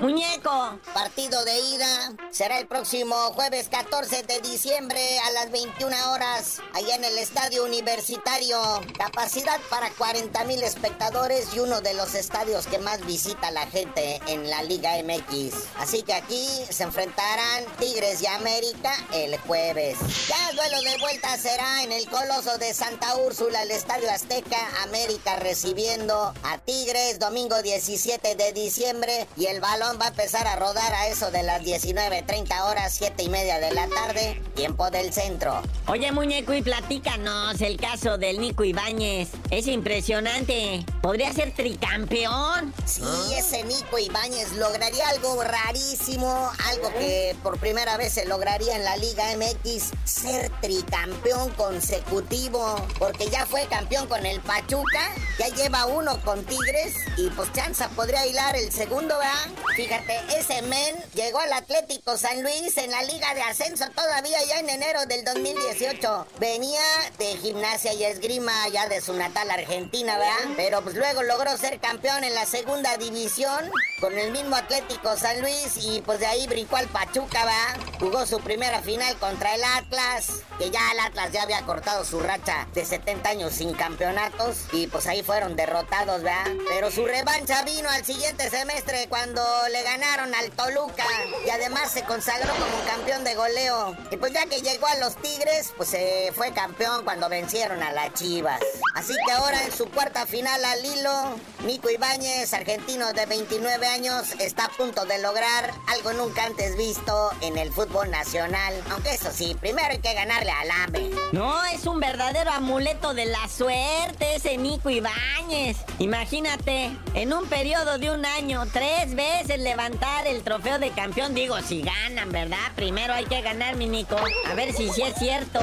muñeco. 0.00 0.78
Partido 0.94 1.44
de 1.44 1.58
ida 1.58 2.12
será 2.30 2.58
el 2.58 2.66
próximo 2.66 3.14
jueves 3.34 3.68
14 3.68 4.22
de 4.22 4.40
diciembre 4.40 5.00
a 5.26 5.30
las 5.32 5.50
21 5.50 6.12
horas, 6.12 6.60
allá 6.74 6.96
en 6.96 7.04
el 7.04 7.18
Estadio 7.18 7.64
Universitario. 7.64 8.58
Capacidad 8.96 9.58
para 9.70 9.90
40 9.90 10.44
mil 10.44 10.62
espectadores 10.62 11.54
y 11.54 11.60
uno 11.60 11.80
de 11.80 11.94
los 11.94 12.14
estadios 12.14 12.66
que 12.66 12.78
más 12.78 13.04
visita 13.06 13.50
la 13.50 13.66
gente 13.66 14.20
en 14.26 14.48
la 14.50 14.62
Liga 14.62 14.92
MX. 15.02 15.54
Así 15.78 16.02
que 16.02 16.14
aquí 16.14 16.46
se 16.70 16.84
enfrentarán 16.84 17.64
Tigres 17.78 18.22
y 18.22 18.26
América 18.26 18.94
el 19.12 19.38
jueves. 19.40 19.98
Ya 20.28 20.50
el 20.50 20.56
duelo 20.56 20.80
de 20.82 20.98
vuelta 20.98 21.36
será 21.38 21.82
en 21.82 21.92
el 21.92 22.08
Coloso 22.08 22.58
de 22.62 22.74
Santa 22.74 23.16
Úrsula, 23.16 23.64
el 23.64 23.72
Estadio 23.72 24.08
Azteca, 24.08 24.56
América 24.84 25.34
recibiendo 25.34 26.32
a 26.44 26.58
Tigres, 26.58 27.18
domingo 27.18 27.60
17 27.60 28.36
de 28.36 28.52
diciembre, 28.52 29.26
y 29.36 29.46
el 29.46 29.60
balón 29.60 29.98
va 30.00 30.06
a 30.06 30.08
empezar 30.10 30.46
a 30.46 30.54
rodar 30.54 30.92
a 30.94 31.08
eso 31.08 31.32
de 31.32 31.42
las 31.42 31.62
19.30 31.62 32.70
horas, 32.70 32.94
7 32.96 33.20
y 33.20 33.28
media 33.30 33.58
de 33.58 33.72
la 33.72 33.88
tarde, 33.88 34.40
tiempo 34.54 34.90
del 34.90 35.12
centro. 35.12 35.60
Oye, 35.88 36.12
muñeco, 36.12 36.54
y 36.54 36.62
platícanos 36.62 37.60
el 37.60 37.78
caso 37.78 38.16
del 38.16 38.40
Nico 38.40 38.62
Ibáñez. 38.62 39.30
Es 39.50 39.66
impresionante. 39.66 40.86
¿Podría 41.02 41.32
ser 41.32 41.52
tricampeón? 41.52 42.72
Sí, 42.86 43.02
ese 43.36 43.64
Nico 43.64 43.98
Ibáñez 43.98 44.52
lograría 44.52 45.08
algo 45.08 45.42
rarísimo, 45.42 46.52
algo 46.70 46.92
que 46.92 47.34
por 47.42 47.58
primera 47.58 47.96
vez 47.96 48.12
se 48.12 48.24
lograría 48.26 48.76
en 48.76 48.84
la 48.84 48.96
Liga 48.98 49.24
MX, 49.36 49.90
ser 50.04 50.52
tricampeón 50.60 51.50
consecutivo, 51.54 52.41
porque 52.50 53.28
ya 53.30 53.46
fue 53.46 53.66
campeón 53.66 54.06
con 54.08 54.24
el 54.26 54.40
Pachuca, 54.40 55.14
ya 55.38 55.48
lleva 55.48 55.86
uno 55.86 56.20
con 56.24 56.44
Tigres 56.44 56.94
y 57.16 57.28
pues 57.30 57.52
Chanza 57.52 57.88
podría 57.90 58.26
hilar 58.26 58.56
el 58.56 58.72
segundo, 58.72 59.16
¿verdad? 59.18 59.64
Fíjate, 59.76 60.20
ese 60.36 60.62
men 60.62 60.96
llegó 61.14 61.38
al 61.38 61.52
Atlético 61.52 62.16
San 62.16 62.42
Luis 62.42 62.76
en 62.76 62.90
la 62.90 63.02
Liga 63.02 63.34
de 63.34 63.42
Ascenso 63.42 63.84
todavía 63.94 64.38
ya 64.46 64.60
en 64.60 64.70
enero 64.70 65.06
del 65.06 65.24
2018. 65.24 66.26
Venía 66.38 66.82
de 67.18 67.36
gimnasia 67.36 67.92
y 67.94 68.04
esgrima 68.04 68.68
ya 68.68 68.88
de 68.88 69.00
su 69.00 69.12
natal 69.14 69.50
Argentina, 69.50 70.18
¿verdad? 70.18 70.54
Pero 70.56 70.82
pues 70.82 70.96
luego 70.96 71.22
logró 71.22 71.56
ser 71.56 71.78
campeón 71.80 72.24
en 72.24 72.34
la 72.34 72.46
segunda 72.46 72.96
división 72.96 73.70
con 74.00 74.18
el 74.18 74.32
mismo 74.32 74.56
Atlético 74.56 75.16
San 75.16 75.40
Luis 75.40 75.76
y 75.76 76.00
pues 76.02 76.18
de 76.20 76.26
ahí 76.26 76.46
brincó 76.46 76.76
al 76.76 76.88
Pachuca, 76.88 77.44
¿verdad? 77.44 77.98
Jugó 78.00 78.26
su 78.26 78.40
primera 78.40 78.80
final 78.82 79.16
contra 79.18 79.54
el 79.54 79.62
Atlas, 79.62 80.28
que 80.58 80.70
ya 80.70 80.80
el 80.92 81.00
Atlas 81.00 81.32
ya 81.32 81.42
había 81.42 81.62
cortado 81.62 82.04
su 82.04 82.20
racha 82.32 82.66
de 82.72 82.84
70 82.84 83.28
años 83.28 83.52
sin 83.52 83.74
campeonatos 83.74 84.64
y 84.72 84.86
pues 84.86 85.06
ahí 85.06 85.22
fueron 85.22 85.54
derrotados, 85.54 86.22
¿verdad? 86.22 86.50
Pero 86.68 86.90
su 86.90 87.04
revancha 87.04 87.62
vino 87.62 87.90
al 87.90 88.04
siguiente 88.06 88.48
semestre 88.48 89.06
cuando 89.08 89.44
le 89.70 89.82
ganaron 89.82 90.34
al 90.34 90.50
Toluca 90.50 91.04
y 91.46 91.50
además 91.50 91.90
se 91.92 92.04
consagró 92.04 92.50
como 92.54 92.84
campeón 92.86 93.24
de 93.24 93.34
goleo. 93.34 93.96
Y 94.10 94.16
pues 94.16 94.32
ya 94.32 94.46
que 94.46 94.62
llegó 94.62 94.86
a 94.86 94.96
los 94.96 95.16
Tigres, 95.16 95.74
pues 95.76 95.90
se 95.90 96.32
fue 96.34 96.52
campeón 96.52 97.04
cuando 97.04 97.28
vencieron 97.28 97.82
a 97.82 97.92
las 97.92 98.14
Chivas. 98.14 98.60
Así 98.94 99.14
que 99.26 99.32
ahora 99.32 99.62
en 99.64 99.72
su 99.72 99.90
cuarta 99.90 100.24
final 100.26 100.64
al 100.64 100.84
hilo, 100.84 101.36
Nico 101.66 101.90
Ibáñez, 101.90 102.54
argentino 102.54 103.12
de 103.12 103.26
29 103.26 103.86
años, 103.86 104.32
está 104.38 104.66
a 104.66 104.68
punto 104.70 105.04
de 105.04 105.18
lograr 105.18 105.70
algo 105.88 106.14
nunca 106.14 106.44
antes 106.44 106.78
visto 106.78 107.30
en 107.42 107.58
el 107.58 107.72
fútbol 107.72 108.10
nacional. 108.10 108.82
Aunque 108.90 109.12
eso 109.12 109.30
sí, 109.32 109.54
primero 109.60 109.88
hay 109.90 110.00
que 110.00 110.14
ganarle 110.14 110.50
al 110.50 110.70
AME. 110.70 111.10
No, 111.32 111.62
es 111.66 111.86
un 111.86 112.00
verdadero 112.00 112.21
amuleto 112.54 113.14
de 113.14 113.26
la 113.26 113.48
suerte 113.48 114.36
ese 114.36 114.56
Nico 114.56 114.90
Ibáñez. 114.90 115.78
Imagínate, 115.98 116.90
en 117.14 117.32
un 117.32 117.46
periodo 117.46 117.98
de 117.98 118.10
un 118.10 118.24
año, 118.24 118.64
tres 118.72 119.14
veces 119.14 119.58
levantar 119.58 120.26
el 120.26 120.42
trofeo 120.42 120.78
de 120.78 120.90
campeón. 120.90 121.34
Digo, 121.34 121.60
si 121.60 121.82
ganan, 121.82 122.30
¿verdad? 122.30 122.72
Primero 122.76 123.14
hay 123.14 123.24
que 123.24 123.40
ganar, 123.42 123.76
mi 123.76 123.88
Nico. 123.88 124.16
A 124.48 124.54
ver 124.54 124.72
si 124.72 124.88
sí 124.90 125.02
es 125.02 125.14
cierto. 125.16 125.60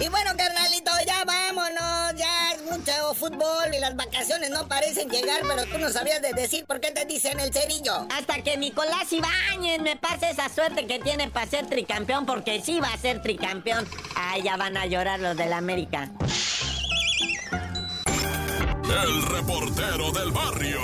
Y 0.00 0.08
bueno, 0.08 0.32
carnalito, 0.36 0.90
ya 1.06 1.24
vámonos. 1.24 2.14
Ya 2.16 2.43
mucho 2.76 3.14
fútbol 3.14 3.72
y 3.72 3.78
las 3.78 3.94
vacaciones 3.94 4.50
no 4.50 4.66
parecen 4.66 5.08
llegar, 5.08 5.42
pero 5.46 5.64
tú 5.66 5.78
no 5.78 5.90
sabías 5.90 6.20
de 6.20 6.32
decir 6.32 6.64
por 6.64 6.80
qué 6.80 6.90
te 6.90 7.04
dicen 7.04 7.38
el 7.38 7.52
cerillo. 7.52 8.06
Hasta 8.10 8.42
que 8.42 8.56
Nicolás 8.56 9.12
Ibáñez 9.12 9.80
me 9.80 9.96
pase 9.96 10.30
esa 10.30 10.48
suerte 10.48 10.86
que 10.86 10.98
tiene 10.98 11.30
para 11.30 11.46
ser 11.46 11.66
tricampeón, 11.66 12.26
porque 12.26 12.60
sí 12.60 12.80
va 12.80 12.92
a 12.92 12.98
ser 12.98 13.22
tricampeón. 13.22 13.86
Ay, 14.16 14.42
ya 14.42 14.56
van 14.56 14.76
a 14.76 14.86
llorar 14.86 15.20
los 15.20 15.36
del 15.36 15.52
América. 15.52 16.10
El 18.84 19.22
reportero 19.22 20.10
del 20.12 20.32
barrio. 20.32 20.80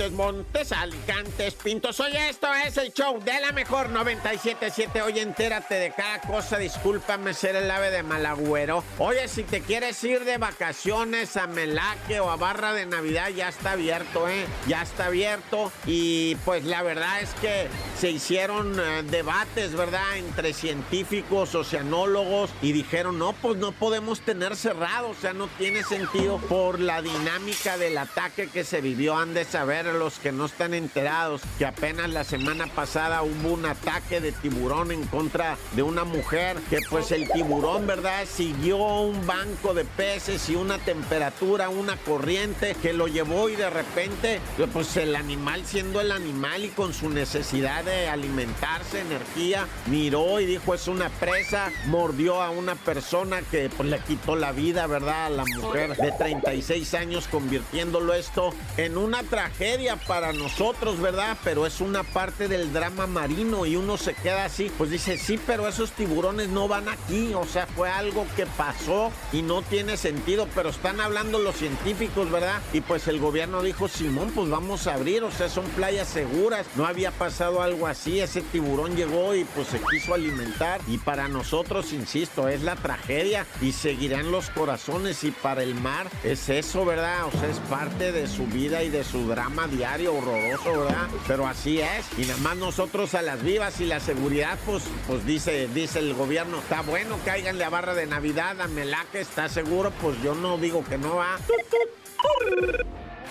Calmantes, 0.00 0.12
Montes, 0.12 0.72
Alicantes, 0.72 1.54
Pintos. 1.54 2.00
Oye, 2.00 2.30
esto 2.30 2.48
es 2.54 2.78
el 2.78 2.90
show 2.94 3.20
de 3.22 3.38
la 3.38 3.52
mejor 3.52 3.90
977. 3.90 5.02
Oye, 5.02 5.20
entérate 5.20 5.74
de 5.74 5.92
cada 5.92 6.22
cosa. 6.22 6.56
Discúlpame 6.56 7.34
ser 7.34 7.56
el 7.56 7.70
ave 7.70 7.90
de 7.90 8.02
Malagüero. 8.02 8.82
Oye, 8.98 9.28
si 9.28 9.42
te 9.42 9.60
quieres 9.60 10.02
ir 10.04 10.24
de 10.24 10.38
vacaciones 10.38 11.36
a 11.36 11.46
Melaque 11.48 12.18
o 12.20 12.30
a 12.30 12.36
Barra 12.36 12.72
de 12.72 12.86
Navidad, 12.86 13.28
ya 13.28 13.50
está 13.50 13.72
abierto, 13.72 14.26
¿eh? 14.26 14.46
Ya 14.66 14.80
está 14.80 15.06
abierto. 15.06 15.70
Y 15.84 16.36
pues 16.46 16.64
la 16.64 16.82
verdad 16.82 17.20
es 17.20 17.34
que 17.34 17.68
se 17.98 18.10
hicieron 18.10 18.80
eh, 18.80 19.02
debates, 19.02 19.74
¿verdad? 19.74 20.16
Entre 20.16 20.54
científicos, 20.54 21.54
oceanólogos 21.54 22.50
y 22.62 22.72
dijeron, 22.72 23.18
no, 23.18 23.34
pues 23.34 23.58
no 23.58 23.72
podemos 23.72 24.20
tener 24.20 24.56
cerrado. 24.56 25.10
O 25.10 25.14
sea, 25.14 25.34
no 25.34 25.48
tiene 25.58 25.82
sentido 25.84 26.38
por 26.38 26.80
la 26.80 27.02
dinámica 27.02 27.76
del 27.76 27.98
ataque 27.98 28.48
que 28.48 28.64
se 28.64 28.80
vivió. 28.80 29.18
Han 29.18 29.34
de 29.34 29.44
saber 29.44 29.89
los 29.92 30.18
que 30.18 30.32
no 30.32 30.46
están 30.46 30.74
enterados 30.74 31.42
que 31.58 31.66
apenas 31.66 32.10
la 32.10 32.24
semana 32.24 32.66
pasada 32.66 33.22
hubo 33.22 33.54
un 33.54 33.66
ataque 33.66 34.20
de 34.20 34.32
tiburón 34.32 34.92
en 34.92 35.04
contra 35.06 35.56
de 35.74 35.82
una 35.82 36.04
mujer 36.04 36.56
que 36.68 36.78
pues 36.88 37.12
el 37.12 37.30
tiburón, 37.30 37.86
¿verdad? 37.86 38.24
Siguió 38.26 38.78
un 38.78 39.26
banco 39.26 39.74
de 39.74 39.84
peces 39.84 40.48
y 40.48 40.56
una 40.56 40.78
temperatura, 40.78 41.68
una 41.68 41.96
corriente 41.96 42.76
que 42.80 42.92
lo 42.92 43.08
llevó 43.08 43.48
y 43.48 43.56
de 43.56 43.70
repente 43.70 44.40
pues 44.72 44.96
el 44.96 45.16
animal 45.16 45.64
siendo 45.64 46.00
el 46.00 46.12
animal 46.12 46.64
y 46.64 46.68
con 46.68 46.94
su 46.94 47.08
necesidad 47.08 47.84
de 47.84 48.08
alimentarse, 48.08 49.00
energía, 49.00 49.66
miró 49.86 50.40
y 50.40 50.46
dijo 50.46 50.74
es 50.74 50.88
una 50.88 51.08
presa, 51.08 51.70
mordió 51.86 52.42
a 52.42 52.50
una 52.50 52.74
persona 52.74 53.42
que 53.42 53.70
pues 53.76 53.88
le 53.88 53.98
quitó 54.00 54.36
la 54.36 54.52
vida, 54.52 54.86
¿verdad? 54.86 55.26
A 55.26 55.30
la 55.30 55.44
mujer 55.44 55.96
de 55.96 56.12
36 56.12 56.94
años 56.94 57.28
convirtiéndolo 57.28 58.14
esto 58.14 58.54
en 58.76 58.96
una 58.96 59.22
tragedia 59.22 59.79
para 60.06 60.32
nosotros, 60.32 61.00
¿verdad? 61.00 61.38
Pero 61.42 61.66
es 61.66 61.80
una 61.80 62.02
parte 62.02 62.48
del 62.48 62.72
drama 62.72 63.06
marino 63.06 63.64
y 63.64 63.76
uno 63.76 63.96
se 63.96 64.12
queda 64.14 64.44
así, 64.44 64.70
pues 64.76 64.90
dice, 64.90 65.16
sí, 65.16 65.40
pero 65.46 65.66
esos 65.66 65.92
tiburones 65.92 66.48
no 66.48 66.68
van 66.68 66.88
aquí, 66.88 67.32
o 67.34 67.46
sea, 67.46 67.66
fue 67.66 67.88
algo 67.88 68.26
que 68.36 68.44
pasó 68.44 69.10
y 69.32 69.40
no 69.40 69.62
tiene 69.62 69.96
sentido, 69.96 70.46
pero 70.54 70.68
están 70.68 71.00
hablando 71.00 71.38
los 71.38 71.56
científicos, 71.56 72.30
¿verdad? 72.30 72.60
Y 72.74 72.82
pues 72.82 73.08
el 73.08 73.18
gobierno 73.18 73.62
dijo, 73.62 73.88
Simón, 73.88 74.32
pues 74.34 74.50
vamos 74.50 74.86
a 74.86 74.94
abrir, 74.94 75.24
o 75.24 75.30
sea, 75.30 75.48
son 75.48 75.64
playas 75.70 76.08
seguras, 76.08 76.66
no 76.76 76.86
había 76.86 77.10
pasado 77.10 77.62
algo 77.62 77.86
así, 77.86 78.20
ese 78.20 78.42
tiburón 78.42 78.96
llegó 78.96 79.34
y 79.34 79.44
pues 79.44 79.68
se 79.68 79.80
quiso 79.90 80.12
alimentar 80.12 80.80
y 80.88 80.98
para 80.98 81.28
nosotros, 81.28 81.94
insisto, 81.94 82.48
es 82.48 82.62
la 82.62 82.76
tragedia 82.76 83.46
y 83.62 83.72
seguirán 83.72 84.30
los 84.30 84.50
corazones 84.50 85.24
y 85.24 85.30
para 85.30 85.62
el 85.62 85.74
mar 85.74 86.08
es 86.22 86.50
eso, 86.50 86.84
¿verdad? 86.84 87.26
O 87.26 87.30
sea, 87.30 87.48
es 87.48 87.58
parte 87.70 88.12
de 88.12 88.28
su 88.28 88.46
vida 88.46 88.82
y 88.82 88.90
de 88.90 89.04
su 89.04 89.26
drama 89.26 89.59
diario 89.66 90.14
horroroso, 90.14 90.80
¿verdad? 90.80 91.08
Pero 91.26 91.46
así 91.46 91.80
es. 91.80 92.06
Y 92.18 92.22
nada 92.22 92.38
más 92.38 92.56
nosotros 92.56 93.14
a 93.14 93.22
las 93.22 93.42
vivas 93.42 93.80
y 93.80 93.86
la 93.86 94.00
seguridad, 94.00 94.58
pues, 94.66 94.84
pues 95.06 95.24
dice, 95.26 95.68
dice 95.68 95.98
el 95.98 96.14
gobierno, 96.14 96.58
está 96.58 96.82
bueno, 96.82 97.18
cáiganle 97.24 97.64
a 97.64 97.70
barra 97.70 97.94
de 97.94 98.06
Navidad, 98.06 98.60
a 98.60 98.68
Melaque, 98.68 99.20
está 99.20 99.48
seguro, 99.48 99.92
pues 100.00 100.20
yo 100.22 100.34
no 100.34 100.58
digo 100.58 100.84
que 100.84 100.98
no 100.98 101.16
va. 101.16 101.38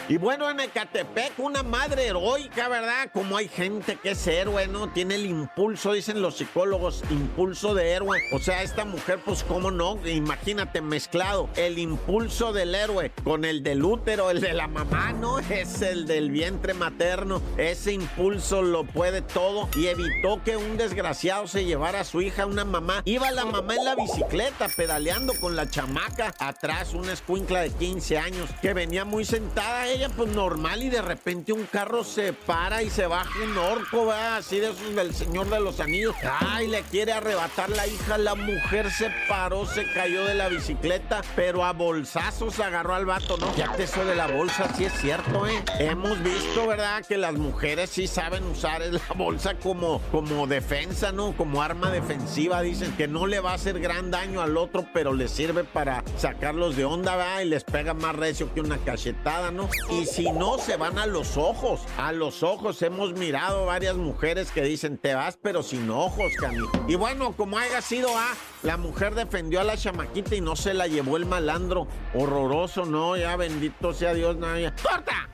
Y 0.09 0.17
bueno, 0.17 0.49
en 0.49 0.59
Ecatepec, 0.59 1.37
una 1.37 1.61
madre 1.61 2.07
heroica, 2.07 2.67
¿verdad? 2.67 3.11
Como 3.13 3.37
hay 3.37 3.47
gente 3.47 3.95
que 3.95 4.11
es 4.11 4.25
héroe, 4.25 4.67
¿no? 4.67 4.91
Tiene 4.91 5.13
el 5.13 5.27
impulso, 5.27 5.93
dicen 5.93 6.19
los 6.23 6.37
psicólogos, 6.37 7.03
impulso 7.11 7.75
de 7.75 7.91
héroe. 7.91 8.19
O 8.33 8.39
sea, 8.39 8.63
esta 8.63 8.85
mujer, 8.85 9.19
pues, 9.23 9.43
¿cómo 9.43 9.69
no? 9.69 9.99
Imagínate 10.07 10.81
mezclado. 10.81 11.47
El 11.55 11.77
impulso 11.77 12.53
del 12.53 12.73
héroe 12.73 13.11
con 13.23 13.45
el 13.45 13.61
del 13.61 13.85
útero, 13.85 14.31
el 14.31 14.41
de 14.41 14.53
la 14.53 14.67
mamá, 14.67 15.13
¿no? 15.13 15.37
Es 15.51 15.83
el 15.83 16.07
del 16.07 16.31
vientre 16.31 16.73
materno. 16.73 17.39
Ese 17.57 17.93
impulso 17.93 18.63
lo 18.63 18.85
puede 18.85 19.21
todo 19.21 19.69
y 19.75 19.87
evitó 19.87 20.41
que 20.43 20.57
un 20.57 20.75
desgraciado 20.75 21.45
se 21.45 21.65
llevara 21.65 21.99
a 21.99 22.03
su 22.03 22.23
hija, 22.23 22.47
una 22.47 22.65
mamá. 22.65 23.03
Iba 23.05 23.29
la 23.29 23.45
mamá 23.45 23.75
en 23.75 23.85
la 23.85 23.93
bicicleta 23.93 24.69
pedaleando 24.75 25.33
con 25.39 25.55
la 25.55 25.69
chamaca 25.69 26.33
atrás, 26.39 26.95
una 26.95 27.13
escuincla 27.13 27.61
de 27.61 27.69
15 27.69 28.17
años 28.17 28.49
que 28.63 28.73
venía 28.73 29.05
muy 29.05 29.23
sentada 29.23 29.87
ella 29.87 29.98
pues 30.07 30.33
normal 30.33 30.81
y 30.81 30.89
de 30.89 31.01
repente 31.01 31.51
un 31.51 31.65
carro 31.65 32.05
se 32.05 32.31
para 32.31 32.83
y 32.83 32.89
se 32.89 33.05
baja 33.07 33.37
un 33.43 33.57
orco, 33.57 34.05
va 34.05 34.37
así 34.37 34.59
de 34.59 34.69
esos 34.69 34.95
del 34.95 35.13
Señor 35.13 35.49
de 35.49 35.59
los 35.59 35.81
Anillos. 35.81 36.15
Ay, 36.39 36.67
le 36.67 36.83
quiere 36.83 37.11
arrebatar 37.11 37.69
la 37.69 37.85
hija, 37.85 38.17
la 38.17 38.35
mujer 38.35 38.89
se 38.91 39.11
paró, 39.27 39.65
se 39.65 39.91
cayó 39.91 40.23
de 40.23 40.35
la 40.35 40.47
bicicleta, 40.47 41.21
pero 41.35 41.65
a 41.65 41.73
bolsazos 41.73 42.59
agarró 42.61 42.95
al 42.95 43.05
vato, 43.05 43.37
¿no? 43.37 43.53
Ya 43.57 43.73
te 43.73 43.83
eso 43.83 44.05
de 44.05 44.15
la 44.15 44.27
bolsa, 44.27 44.73
sí 44.77 44.85
es 44.85 44.93
cierto, 44.93 45.47
¿eh? 45.47 45.61
Hemos 45.79 46.21
visto, 46.23 46.67
¿verdad? 46.67 47.03
Que 47.05 47.17
las 47.17 47.33
mujeres 47.33 47.89
sí 47.89 48.07
saben 48.07 48.45
usar 48.45 48.81
la 48.81 49.01
bolsa 49.15 49.55
como, 49.55 49.99
como 50.11 50.47
defensa, 50.47 51.11
¿no? 51.11 51.35
Como 51.35 51.61
arma 51.61 51.91
defensiva, 51.91 52.61
dicen 52.61 52.95
que 52.95 53.07
no 53.07 53.27
le 53.27 53.39
va 53.39 53.51
a 53.51 53.55
hacer 53.55 53.79
gran 53.79 54.11
daño 54.11 54.41
al 54.41 54.55
otro, 54.55 54.85
pero 54.93 55.13
le 55.13 55.27
sirve 55.27 55.63
para 55.63 56.03
sacarlos 56.17 56.75
de 56.75 56.85
onda, 56.85 57.15
va, 57.15 57.43
y 57.43 57.49
les 57.49 57.63
pega 57.63 57.93
más 57.93 58.15
recio 58.15 58.53
que 58.53 58.61
una 58.61 58.77
cachetada, 58.77 59.51
¿no? 59.51 59.67
Y 59.91 60.05
si 60.05 60.31
no, 60.31 60.59
se 60.59 60.77
van 60.77 60.99
a 60.99 61.07
los 61.07 61.35
ojos. 61.35 61.81
A 61.97 62.11
los 62.11 62.43
ojos 62.43 62.79
hemos 62.83 63.13
mirado 63.13 63.65
varias 63.65 63.95
mujeres 63.95 64.51
que 64.51 64.61
dicen, 64.61 64.97
te 64.97 65.15
vas 65.15 65.39
pero 65.41 65.63
sin 65.63 65.89
ojos, 65.89 66.31
Cami. 66.39 66.63
Y 66.87 66.93
bueno, 66.95 67.33
como 67.35 67.57
haya 67.57 67.81
sido, 67.81 68.09
ah, 68.15 68.35
la 68.61 68.77
mujer 68.77 69.15
defendió 69.15 69.61
a 69.61 69.63
la 69.63 69.77
chamaquita 69.77 70.35
y 70.35 70.41
no 70.41 70.55
se 70.55 70.75
la 70.75 70.85
llevó 70.87 71.17
el 71.17 71.25
malandro. 71.25 71.87
Horroroso, 72.13 72.85
no, 72.85 73.17
ya 73.17 73.35
bendito 73.35 73.91
sea 73.93 74.13
Dios, 74.13 74.37
ya. 74.39 74.75
¡Corta! 74.75 75.29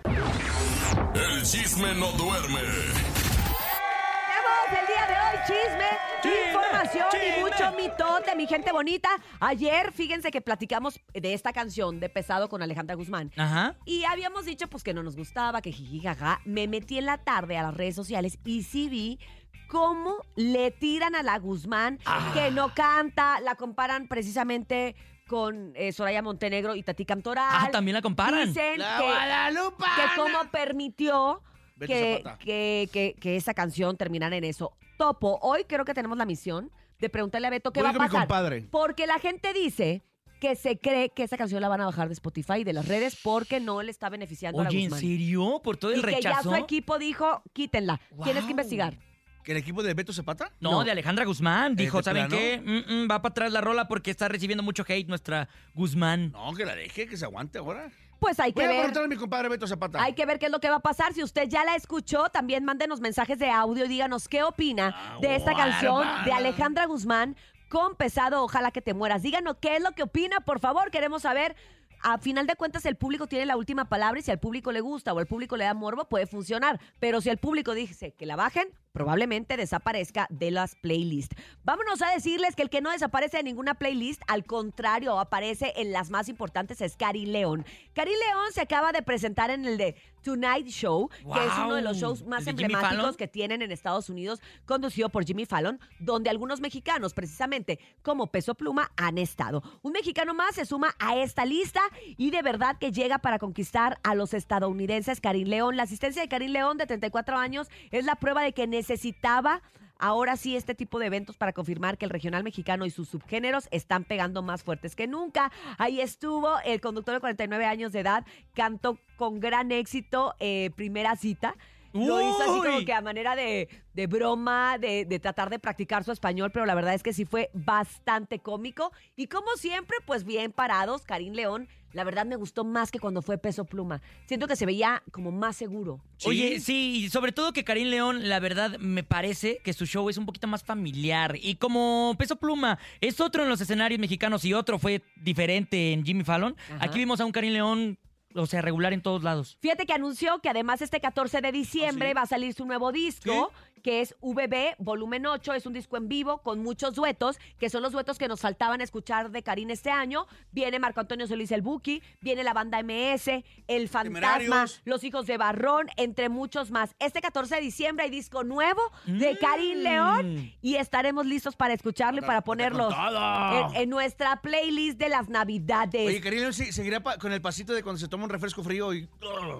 El 1.14 1.44
chisme 1.44 1.94
no 1.96 2.12
duerme. 2.14 2.62
Tenemos 2.62 4.70
el 4.70 4.88
día 4.88 5.06
de 5.08 5.14
hoy 5.14 5.35
chisme, 5.48 5.86
Chisme, 6.22 6.48
información 6.48 7.08
y 7.38 7.40
mucho 7.42 7.72
mitote, 7.78 8.36
mi 8.36 8.48
gente 8.48 8.72
bonita. 8.72 9.10
Ayer, 9.40 9.92
fíjense 9.92 10.32
que 10.32 10.42
platicamos 10.42 11.00
de 11.14 11.34
esta 11.34 11.54
canción 11.54 12.00
de 12.00 12.10
Pesado 12.10 12.50
con 12.50 12.62
Alejandra 12.62 12.96
Guzmán. 12.96 13.32
Ajá. 13.38 13.76
Y 13.86 14.04
habíamos 14.06 14.46
dicho 14.46 14.68
pues 14.68 14.84
que 14.84 14.94
no 14.94 15.04
nos 15.04 15.16
gustaba, 15.16 15.62
que 15.62 15.72
jiji 15.72 16.02
jaja. 16.02 16.42
Me 16.46 16.68
metí 16.68 16.98
en 16.98 17.06
la 17.06 17.18
tarde 17.20 17.58
a 17.58 17.64
las 17.64 17.74
redes 17.76 17.96
sociales 17.96 18.40
y 18.44 18.64
sí 18.64 18.90
vi 18.90 19.20
cómo 19.68 20.18
le 20.36 20.72
tiran 20.72 21.16
a 21.16 21.24
la 21.24 21.38
Guzmán, 21.40 22.00
Ah. 22.06 22.32
que 22.34 22.52
no 22.52 22.74
canta, 22.74 23.40
la 23.42 23.56
comparan 23.56 24.08
precisamente 24.08 24.96
con 25.28 25.74
eh, 25.76 25.92
Soraya 25.92 26.22
Montenegro 26.22 26.76
y 26.76 26.84
Tati 26.84 27.04
Cantoral. 27.06 27.48
Ah, 27.50 27.70
también 27.72 27.96
la 27.96 28.02
comparan. 28.02 28.48
Dicen 28.50 28.78
La 28.80 28.98
que, 29.00 29.06
Guadalupe. 29.06 29.84
que 29.96 30.22
cómo 30.22 30.52
permitió 30.52 31.42
que, 31.80 32.24
que, 32.40 33.16
que 33.20 33.36
esa 33.36 33.54
canción 33.54 33.98
terminara 33.98 34.36
en 34.38 34.44
eso. 34.44 34.74
Topo, 34.98 35.40
hoy 35.42 35.66
creo 35.68 35.86
que 35.86 35.94
tenemos 35.94 36.18
la 36.18 36.26
misión 36.26 36.72
de 37.00 37.10
preguntarle 37.10 37.48
a 37.48 37.50
Beto 37.50 37.72
qué 37.72 37.82
Voy 37.82 37.86
va 37.86 37.90
a 37.90 37.94
con 37.94 38.02
mi 38.04 38.08
pasar. 38.08 38.22
compadre. 38.28 38.68
Porque 38.72 39.06
la 39.08 39.20
gente 39.20 39.54
dice 39.54 40.04
que 40.40 40.56
se 40.56 40.78
cree 40.78 41.10
que 41.10 41.24
esa 41.24 41.38
canción 41.38 41.62
la 41.62 41.68
van 41.70 41.82
a 41.82 41.86
bajar 41.86 42.08
de 42.08 42.14
Spotify 42.14 42.60
y 42.60 42.64
de 42.64 42.74
las 42.74 42.88
redes 42.88 43.18
porque 43.24 43.60
no 43.60 43.82
le 43.82 43.92
está 43.92 44.10
beneficiando 44.10 44.62
a 44.62 44.64
la 44.66 44.70
Oye, 44.70 44.80
¿en 44.80 44.84
Guzmán. 44.86 45.00
serio? 45.02 45.62
¿Por 45.64 45.78
todo 45.78 45.92
el 45.92 46.00
y 46.00 46.04
que 46.04 46.12
ya 46.12 46.16
rechazo? 46.18 46.50
su 46.50 46.56
equipo 46.56 46.98
dijo, 46.98 47.42
quítenla. 47.54 47.98
Tienes 48.24 48.36
Guau. 48.44 48.46
que 48.46 48.52
investigar. 48.52 48.98
¿Que 49.44 49.52
el 49.52 49.58
equipo 49.60 49.84
de 49.84 49.94
Beto 49.94 50.12
Zapata? 50.12 50.52
No, 50.60 50.72
No. 50.72 50.84
de 50.84 50.92
Alejandra 50.92 51.24
Guzmán. 51.26 51.76
Dijo, 51.76 51.98
¿de 52.00 52.04
¿saben 52.04 52.28
plano? 52.28 52.42
qué? 52.42 52.58
Mm, 52.60 53.04
mm, 53.04 53.12
va 53.12 53.22
para 53.22 53.32
atrás 53.32 53.52
la 53.52 53.62
rola 53.62 53.88
porque 53.88 54.10
está 54.12 54.28
recibiendo 54.28 54.64
mucho 54.64 54.84
hate 54.88 55.08
nuestra 55.08 55.48
Guzmán. 55.76 56.32
No, 56.32 56.52
que 56.56 56.66
la 56.66 56.76
deje, 56.76 57.06
que 57.08 57.16
se 57.16 57.26
aguante 57.26 57.60
ahora. 57.60 57.92
Pues 58.26 58.40
hay 58.40 58.54
Voy 58.54 58.64
que 58.64 58.66
a 58.66 58.70
ver. 58.70 58.78
preguntarle 58.78 59.06
a 59.06 59.10
mi 59.10 59.18
compadre 59.18 59.50
Beto 59.50 59.68
Zapata. 59.68 60.02
Hay 60.02 60.14
que 60.14 60.26
ver 60.26 60.40
qué 60.40 60.48
es 60.48 60.52
lo 60.52 60.60
que 60.60 60.68
va 60.68 60.78
a 60.78 60.80
pasar. 60.80 61.14
Si 61.14 61.22
usted 61.22 61.48
ya 61.48 61.64
la 61.64 61.76
escuchó, 61.76 62.30
también 62.30 62.66
mándenos 62.66 63.00
mensajes 63.00 63.38
de 63.38 63.52
audio 63.52 63.86
y 63.86 63.88
díganos 63.88 64.28
qué 64.28 64.42
opina 64.42 65.18
de 65.22 65.36
esta 65.36 65.54
canción 65.54 66.08
de 66.26 66.32
Alejandra 66.34 66.88
Guzmán 66.88 67.36
con 67.70 67.94
pesado. 67.96 68.42
Ojalá 68.44 68.72
que 68.72 68.82
te 68.82 68.96
mueras. 68.96 69.22
Díganos 69.22 69.58
qué 69.62 69.76
es 69.76 69.84
lo 69.84 69.92
que 69.92 70.02
opina, 70.02 70.40
por 70.40 70.60
favor. 70.60 70.90
Queremos 70.90 71.22
saber. 71.22 71.56
A 72.02 72.18
final 72.18 72.48
de 72.48 72.56
cuentas, 72.56 72.88
el 72.88 72.96
público 72.96 73.28
tiene 73.28 73.46
la 73.46 73.58
última 73.58 73.86
palabra 73.90 74.20
y 74.20 74.24
si 74.24 74.32
al 74.32 74.40
público 74.40 74.72
le 74.72 74.82
gusta 74.82 75.14
o 75.14 75.20
al 75.20 75.28
público 75.28 75.56
le 75.56 75.66
da 75.66 75.76
morbo, 75.76 76.06
puede 76.10 76.26
funcionar. 76.26 76.80
Pero 77.00 77.22
si 77.22 77.30
el 77.30 77.38
público 77.38 77.76
dice 77.76 78.12
que 78.14 78.26
la 78.26 78.36
bajen, 78.36 78.68
probablemente 78.96 79.58
desaparezca 79.58 80.26
de 80.30 80.52
las 80.52 80.76
playlists. 80.76 81.36
Vámonos 81.66 82.02
a 82.02 82.12
decirles 82.12 82.56
que 82.56 82.62
el 82.62 82.70
que 82.70 82.80
no 82.80 82.92
desaparece 82.92 83.38
de 83.38 83.44
ninguna 83.44 83.74
playlist, 83.74 84.22
al 84.28 84.46
contrario, 84.46 85.20
aparece 85.20 85.74
en 85.76 85.92
las 85.92 86.10
más 86.10 86.30
importantes, 86.30 86.80
es 86.80 86.96
Cari 86.96 87.26
León. 87.26 87.66
Cari 87.94 88.12
León 88.12 88.54
se 88.54 88.62
acaba 88.62 88.94
de 88.94 89.02
presentar 89.02 89.50
en 89.50 89.66
el 89.66 89.78
de 89.78 89.96
Tonight 90.26 90.68
Show, 90.68 91.10
que 91.10 91.46
es 91.46 91.54
uno 91.64 91.76
de 91.76 91.84
los 91.84 91.98
shows 91.98 92.26
más 92.26 92.48
¿El 92.48 92.56
de 92.56 92.64
Jimmy 92.64 92.74
emblemáticos 92.74 93.16
que 93.16 93.28
tienen 93.28 93.62
en 93.62 93.72
Estados 93.72 94.10
Unidos, 94.10 94.42
conducido 94.66 95.10
por 95.10 95.24
Jimmy 95.24 95.46
Fallon, 95.46 95.80
donde 96.00 96.32
algunos 96.32 96.62
mexicanos, 96.62 97.14
precisamente 97.14 97.80
como 98.02 98.32
Peso 98.32 98.56
Pluma, 98.56 98.92
han 98.98 99.20
estado. 99.20 99.62
Un 99.84 99.92
mexicano 99.92 100.34
más 100.34 100.56
se 100.56 100.66
suma 100.66 100.96
a 101.00 101.18
esta 101.18 101.46
lista 101.46 101.82
y 102.18 102.32
de 102.32 102.42
verdad 102.42 102.78
que 102.80 102.92
llega 102.92 103.20
para 103.20 103.38
conquistar 103.38 104.00
a 104.04 104.16
los 104.16 104.34
estadounidenses. 104.34 105.22
Karim 105.22 105.48
León, 105.48 105.78
la 105.78 105.84
asistencia 105.84 106.24
de 106.24 106.28
Karim 106.28 106.52
León 106.52 106.78
de 106.78 106.88
34 106.88 107.38
años 107.38 107.68
es 107.92 108.06
la 108.06 108.16
prueba 108.16 108.42
de 108.42 108.54
que 108.54 108.66
necesitaba 108.86 109.62
Ahora 109.98 110.36
sí, 110.36 110.58
este 110.58 110.76
tipo 110.76 111.00
de 111.00 111.06
eventos 111.06 111.38
para 111.38 111.54
confirmar 111.54 111.98
que 111.98 112.04
el 112.04 112.12
regional 112.12 112.44
mexicano 112.44 112.86
y 112.86 112.90
sus 112.90 113.08
subgéneros 113.08 113.70
están 113.72 114.04
pegando 114.04 114.42
más 114.42 114.62
fuertes 114.62 114.94
que 114.94 115.08
nunca. 115.08 115.54
Ahí 115.78 116.02
estuvo 116.02 116.60
el 116.66 116.82
conductor 116.82 117.14
de 117.14 117.22
49 117.22 117.66
años 117.66 117.94
de 117.94 118.02
edad, 118.02 118.26
cantó 118.54 119.00
con 119.16 119.40
gran 119.40 119.72
éxito 119.72 120.36
eh, 120.40 120.70
Primera 120.76 121.16
Cita. 121.16 121.56
Lo 121.96 122.22
hizo 122.22 122.42
así 122.42 122.62
como 122.62 122.86
que 122.86 122.94
a 122.94 123.02
manera 123.02 123.36
de, 123.36 123.70
de 123.94 124.08
broma, 124.08 124.78
de, 124.78 125.06
de 125.06 125.20
tratar 125.20 125.50
de 125.50 125.60
practicar 125.60 126.04
su 126.04 126.12
español, 126.12 126.52
pero 126.52 126.66
la 126.66 126.76
verdad 126.76 126.94
es 126.94 127.04
que 127.04 127.14
sí 127.14 127.26
fue 127.26 127.50
bastante 127.54 128.40
cómico. 128.40 128.92
Y 129.16 129.28
como 129.28 129.48
siempre, 129.58 129.98
pues 130.06 130.24
bien 130.24 130.52
parados, 130.52 131.04
Karim 131.04 131.34
León, 131.34 131.68
la 131.94 132.04
verdad 132.04 132.26
me 132.26 132.36
gustó 132.36 132.66
más 132.66 132.92
que 132.92 133.00
cuando 133.00 133.22
fue 133.22 133.38
Peso 133.38 133.64
Pluma. 133.64 134.02
Siento 134.26 134.48
que 134.48 134.58
se 134.58 134.66
veía 134.66 135.02
como 135.12 135.32
más 135.32 135.56
seguro. 135.56 136.02
Oye, 136.26 136.60
sí, 136.60 137.06
y 137.06 137.10
sobre 137.10 137.32
todo 137.32 137.54
que 137.54 137.64
Karim 137.64 137.88
León, 137.88 138.28
la 138.28 138.42
verdad, 138.42 138.78
me 138.80 139.04
parece 139.04 139.60
que 139.64 139.72
su 139.72 139.86
show 139.86 140.10
es 140.10 140.18
un 140.18 140.26
poquito 140.26 140.48
más 140.48 140.62
familiar. 140.64 141.38
Y 141.42 141.56
como 141.56 142.14
Peso 142.18 142.36
Pluma 142.36 142.80
es 143.00 143.22
otro 143.22 143.44
en 143.44 143.50
los 143.50 143.62
escenarios 143.62 144.00
mexicanos 144.00 144.44
y 144.44 144.54
otro 144.54 144.78
fue 144.78 145.04
diferente 145.16 145.94
en 145.94 146.04
Jimmy 146.06 146.26
Fallon, 146.26 146.58
Ajá. 146.76 146.84
aquí 146.86 147.00
vimos 147.00 147.22
a 147.22 147.26
un 147.26 147.32
Karim 147.32 147.54
León, 147.54 147.98
o 148.36 148.46
sea, 148.46 148.62
regular 148.62 148.94
en 148.94 149.02
todos 149.02 149.24
lados. 149.24 149.58
Fíjate 149.62 149.86
que 149.86 149.94
anunció 149.94 150.40
que 150.40 150.50
además 150.50 150.82
este 150.82 151.00
14 151.00 151.42
de 151.42 151.52
diciembre 151.52 152.08
¿Ah, 152.08 152.12
sí? 152.12 152.14
va 152.16 152.22
a 152.22 152.26
salir 152.28 152.54
su 152.54 152.66
nuevo 152.66 152.92
disco, 152.92 153.52
que 153.82 154.02
es 154.02 154.16
VB 154.20 154.76
Volumen 154.80 155.26
8. 155.28 155.54
Es 155.54 155.66
un 155.68 155.74
disco 155.74 155.96
en 155.98 156.08
vivo 156.08 156.40
con 156.40 156.60
muchos 156.64 156.96
duetos, 156.96 157.38
que 157.60 157.70
son 157.70 157.84
los 157.84 157.92
duetos 157.92 158.18
que 158.18 158.28
nos 158.28 158.42
faltaban 158.42 158.82
escuchar 158.82 159.30
de 159.30 159.44
Karim 159.44 159.70
este 159.70 159.92
año. 159.92 160.26
Viene 160.52 160.80
Marco 160.80 161.00
Antonio 161.02 161.28
Solís 161.28 161.52
el 161.52 161.62
Buki, 161.62 162.02
viene 162.20 162.44
la 162.44 162.54
banda 162.54 162.82
MS, 162.82 163.44
El 163.68 163.88
Fantasma, 163.88 164.38
Temerarios. 164.38 164.82
Los 164.86 165.04
Hijos 165.04 165.28
de 165.28 165.38
Barrón, 165.38 165.88
entre 165.98 166.30
muchos 166.30 166.72
más. 166.72 166.96
Este 167.00 167.22
14 167.22 167.56
de 167.56 167.62
diciembre 167.62 168.06
hay 168.06 168.10
disco 168.12 168.44
nuevo 168.44 168.82
de 169.06 169.34
Mm. 169.34 169.38
Karim 169.40 169.78
León 169.80 170.52
y 170.62 170.76
estaremos 170.78 171.26
listos 171.28 171.56
para 171.56 171.74
escucharlo 171.76 172.22
y 172.22 172.26
para 172.26 172.42
ponerlo 172.42 172.90
todo. 172.90 173.70
en, 173.70 173.76
en 173.84 173.90
nuestra 173.90 174.42
playlist 174.42 174.98
de 174.98 175.10
las 175.10 175.30
Navidades. 175.30 176.08
Oye, 176.08 176.22
Karim 176.22 176.40
León 176.42 176.54
sí- 176.54 176.72
seguirá 176.72 177.02
con 177.02 177.32
el 177.32 177.42
pasito 177.42 177.74
de 177.74 177.84
cuando 177.84 178.00
se 178.00 178.08
toma 178.08 178.25
un 178.26 178.30
refresco 178.30 178.64
frío 178.64 178.94
y... 178.94 179.08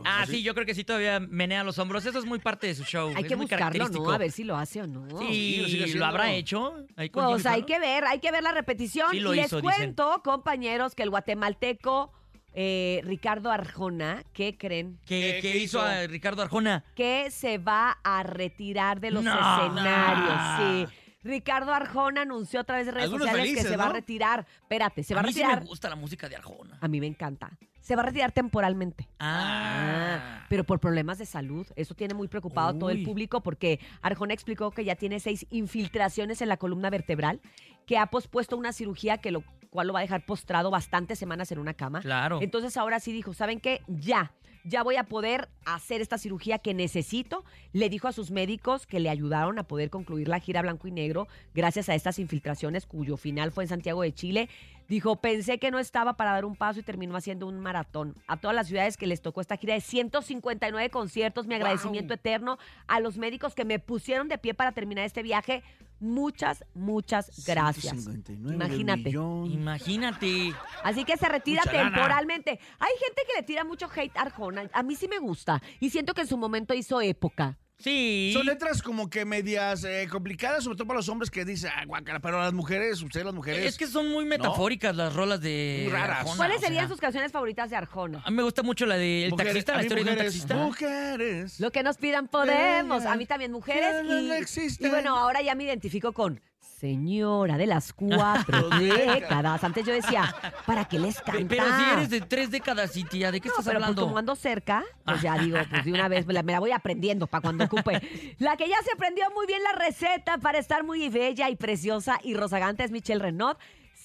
Ah, 0.04 0.22
así. 0.24 0.34
sí, 0.34 0.44
yo 0.44 0.54
creo 0.54 0.66
que 0.66 0.76
sí 0.76 0.84
todavía 0.84 1.20
menea 1.20 1.64
los 1.64 1.80
hombros. 1.80 2.06
Eso 2.06 2.20
es 2.20 2.26
muy 2.26 2.40
parte 2.40 2.68
de 2.68 2.76
su 2.76 2.84
show. 2.84 3.10
hay 3.16 3.24
es 3.24 3.28
que 3.30 3.36
muy 3.36 3.46
buscarlo. 3.46 3.88
¿no? 3.90 4.12
A 4.12 4.18
ver 4.18 4.32
si 4.32 4.44
lo 4.44 4.58
hace 4.58 4.82
o 4.82 4.88
no. 4.88 5.08
Sí, 5.20 5.58
lo 5.62 5.68
sigue 5.68 5.88
lo 5.98 6.06
habrá 6.06 6.32
hecho. 6.34 6.76
ahí 6.96 7.10
con 7.10 7.24
Pues 7.26 7.44
Jimmy 7.44 7.56
hay 7.56 7.64
que 7.64 7.80
ver, 7.80 8.04
hay 8.06 8.20
que 8.20 8.32
ver 8.32 8.44
la 8.44 8.52
repetición. 8.52 9.08
Sí 9.12 9.20
lo 9.20 9.34
y 9.34 9.38
les 9.38 9.48
hizo, 9.48 9.62
dicen. 9.62 9.76
cuento, 9.78 10.22
compañeros, 10.24 10.96
que 10.96 11.04
el 11.04 11.10
guatemalteco 11.10 12.12
eh, 12.58 13.02
Ricardo 13.04 13.52
Arjona, 13.52 14.24
¿qué 14.34 14.58
creen? 14.58 14.98
¿Qué, 15.06 15.40
¿Qué- 15.42 15.42
qué 15.42 15.52
qué 15.54 15.58
hizo 15.60 15.82
a 15.82 16.08
Ricardo 16.08 16.42
Arjona? 16.42 16.86
Que 16.96 17.30
se 17.30 17.58
va 17.58 17.98
a 18.04 18.24
retirar 18.24 19.02
de 19.02 19.12
los 19.12 19.24
No. 19.24 19.34
escenarios. 19.34 20.88
Sí. 20.90 20.96
Ricardo 21.26 21.74
Arjona 21.74 22.22
anunció 22.22 22.60
a 22.60 22.64
través 22.64 22.86
de 22.86 22.92
redes 22.92 23.06
Algunos 23.06 23.28
sociales 23.28 23.56
que 23.56 23.68
se 23.68 23.76
va 23.76 23.86
a 23.88 23.94
retirar. 23.94 24.46
Espérate, 24.62 25.04
se 25.04 25.16
va 25.16 25.22
a, 25.22 25.24
a 25.24 25.26
mí 25.28 25.34
sí 25.34 25.40
retirar. 25.40 25.64
me 25.64 25.68
gusta 25.68 25.90
la 25.90 25.96
música 25.96 26.30
de 26.30 26.36
Arjona. 26.36 26.78
A 26.80 26.88
mí 26.88 27.00
me 27.00 27.08
encanta. 27.08 27.58
Se 27.82 27.96
va 27.96 28.04
a 28.04 28.06
retirar 28.06 28.32
temporalmente. 28.32 29.08
Ah. 29.20 30.20
Ah, 30.20 30.46
pero 30.50 30.64
por 30.64 30.80
problemas 30.80 31.18
de 31.18 31.26
salud. 31.26 31.68
Eso 31.76 31.96
tiene 31.96 32.14
muy 32.14 32.28
preocupado 32.28 32.70
a 32.70 32.78
todo 32.78 32.92
el 32.92 33.00
Uy. 33.00 33.06
público 33.06 33.42
porque 33.42 33.80
Arjona 34.04 34.36
explicó 34.36 34.70
que 34.70 34.86
ya 34.86 34.96
tiene 34.96 35.20
seis 35.20 35.48
infiltraciones 35.50 36.42
en 36.42 36.50
la 36.50 36.58
columna 36.58 36.92
vertebral, 36.92 37.42
que 37.88 37.98
ha 37.98 38.06
pospuesto 38.06 38.56
una 38.56 38.72
cirugía 38.72 39.18
que 39.18 39.32
lo 39.32 39.44
cual 39.72 39.88
lo 39.88 39.94
va 39.94 40.00
a 40.00 40.04
dejar 40.04 40.26
postrado 40.26 40.70
bastantes 40.70 41.18
semanas 41.18 41.52
en 41.52 41.58
una 41.58 41.74
cama. 41.74 42.02
Claro. 42.02 42.40
Entonces 42.42 42.78
ahora 42.78 43.00
sí 43.00 43.12
dijo, 43.12 43.34
¿saben 43.34 43.60
qué? 43.60 43.82
Ya, 43.88 44.32
ya 44.66 44.82
voy 44.82 44.96
a 44.96 45.04
poder 45.04 45.48
hacer 45.64 46.02
esta 46.02 46.18
cirugía 46.18 46.58
que 46.58 46.74
necesito. 46.74 47.46
Le 47.72 47.88
dijo 47.88 48.08
a 48.08 48.12
sus 48.12 48.32
médicos 48.32 48.88
que 48.88 49.00
le 49.00 49.10
ayudaron 49.10 49.60
a 49.60 49.64
poder 49.64 49.90
concluir 49.92 50.28
la 50.28 50.40
gira 50.40 50.64
blanco 50.64 50.88
y 50.88 50.92
negro 50.92 51.28
gracias 51.54 51.88
a 51.88 51.96
estas 51.96 52.18
infiltraciones 52.20 52.88
cuyo 52.88 53.16
final 53.16 53.52
fue 53.52 53.64
en 53.64 53.70
Santiago 53.70 54.02
de 54.02 54.14
Chile. 54.14 54.50
Dijo, 54.88 55.16
pensé 55.16 55.60
que 55.60 55.72
no 55.72 55.80
estaba 55.80 56.14
para 56.14 56.32
dar 56.32 56.46
un 56.46 56.56
paso 56.56 56.80
y 56.80 56.84
terminó 56.84 57.16
haciendo 57.16 57.48
un 57.48 57.60
maratón. 57.60 58.16
A 58.28 58.38
todas 58.38 58.56
las 58.56 58.68
ciudades 58.68 58.98
que 58.98 59.08
les 59.08 59.22
tocó 59.22 59.42
esta 59.42 59.58
gira 59.58 59.76
de 59.76 59.82
159 59.82 60.90
conciertos, 60.90 61.48
mi 61.48 61.56
agradecimiento 61.56 62.14
eterno 62.16 62.58
a 62.88 63.00
los 63.00 63.18
médicos 63.18 63.56
que 63.56 63.66
me 63.66 63.80
pusieron 63.80 64.28
de 64.28 64.38
pie 64.38 64.54
para 64.54 64.72
terminar 64.74 65.06
este 65.06 65.24
viaje. 65.24 65.64
Muchas, 66.00 66.64
muchas 66.74 67.46
gracias. 67.46 68.04
159 68.04 68.56
Imagínate. 68.56 69.10
Imagínate. 69.10 70.54
Así 70.84 71.04
que 71.06 71.18
se 71.18 71.28
retira 71.28 71.62
Mucha 71.66 71.78
lana. 71.78 71.96
temporalmente. 71.96 72.52
Hay 72.80 72.92
gente 73.00 73.22
que 73.28 73.34
le 73.40 73.44
tira 73.44 73.64
mucho 73.64 73.88
hate 73.94 74.16
a 74.18 74.22
Arjona. 74.24 74.70
A 74.74 74.84
mí 74.84 74.96
sí 74.96 75.08
me 75.08 75.20
gusta. 75.20 75.62
Y 75.80 75.90
siento 75.90 76.14
que 76.14 76.22
en 76.22 76.28
su 76.28 76.38
momento 76.38 76.74
hizo 76.74 77.02
época. 77.02 77.58
Sí. 77.78 78.32
Son 78.34 78.46
letras 78.46 78.82
como 78.82 79.10
que 79.10 79.26
medias 79.26 79.84
eh, 79.84 80.08
complicadas, 80.10 80.64
sobre 80.64 80.78
todo 80.78 80.88
para 80.88 81.00
los 81.00 81.10
hombres 81.10 81.30
que 81.30 81.44
dicen, 81.44 81.72
ah, 81.76 81.84
guácala, 81.86 82.20
pero 82.20 82.40
las 82.40 82.54
mujeres, 82.54 83.02
ustedes 83.02 83.26
las 83.26 83.36
mujeres... 83.36 83.66
Es 83.66 83.78
que 83.78 83.86
son 83.88 84.10
muy 84.10 84.26
metafóricas 84.26 84.96
las 84.96 85.14
rolas 85.14 85.42
de 85.42 85.82
Muy 85.84 85.92
raras. 85.92 86.20
Arjona, 86.20 86.38
¿Cuáles 86.38 86.60
sea, 86.62 86.68
serían 86.70 86.88
sus 86.88 87.00
canciones 87.00 87.32
favoritas 87.32 87.70
de 87.70 87.76
Arjona? 87.76 88.22
A 88.26 88.32
mí 88.32 88.38
me 88.38 88.44
gusta 88.44 88.64
mucho 88.64 88.86
la 88.86 88.96
de 88.98 89.26
El 89.26 89.32
mujeres- 89.32 89.54
taxista, 89.66 89.76
la 89.76 89.82
historia 89.84 90.04
de 90.06 90.10
un 90.10 90.16
mujeres, 90.16 90.34
taxista. 90.34 90.56
Mujeres. 90.56 91.60
Lo 91.60 91.72
que 91.72 91.84
nos 91.84 91.98
pidan 91.98 92.28
podemos. 92.28 93.06
A 93.06 93.16
mí 93.16 93.26
también 93.26 93.52
mujeres. 93.52 93.96
Que 93.98 94.04
no 94.04 94.22
Y, 94.22 94.32
existen. 94.32 94.88
y 94.88 94.90
bueno, 94.90 95.18
ahora 95.18 95.42
ya 95.42 95.54
me 95.56 95.66
identifico 95.66 96.14
con 96.14 96.40
Señora 96.80 97.58
de 97.58 97.66
las 97.68 97.94
cuatro 97.94 98.70
décadas. 98.70 99.64
Antes 99.64 99.86
yo 99.86 99.94
decía, 99.94 100.34
¿para 100.66 100.86
qué 100.86 101.00
les 101.00 101.18
Pe- 101.22 101.32
canta? 101.32 101.46
Pero 101.50 101.64
si 101.78 101.84
eres 101.94 102.10
de 102.10 102.22
tres 102.22 102.52
décadas 102.52 102.96
y 102.98 103.04
tía, 103.04 103.32
¿de 103.32 103.40
qué 103.42 103.48
No, 103.48 103.54
estás 103.54 103.66
pero 103.66 103.80
pues 103.80 103.84
hablando? 103.90 104.02
como 104.06 104.18
ando 104.18 104.36
cerca, 104.36 104.84
pues 105.06 105.22
ya 105.22 105.38
digo, 105.38 105.58
pues 105.70 105.86
de 105.86 105.92
una 105.94 106.08
vez 106.08 106.26
me 106.26 106.34
la, 106.34 106.44
me 106.44 106.52
la 106.52 106.60
voy 106.60 106.72
aprendiendo 106.72 107.28
para 107.28 107.42
cuando 107.42 107.64
ocupe. 107.66 108.02
La 108.40 108.58
que 108.58 108.68
ya 108.68 108.76
se 108.84 108.92
aprendió 108.94 109.26
muy 109.34 109.48
bien 109.48 109.64
la 109.64 109.72
receta 109.74 110.38
para 110.38 110.60
estar 110.60 110.84
muy 110.84 111.08
bella 111.10 111.50
y 111.50 111.56
preciosa 111.56 112.20
y 112.24 112.34
rozagante 112.34 112.84
es 112.84 112.92
Michelle 112.92 113.22
Renaud. 113.22 113.56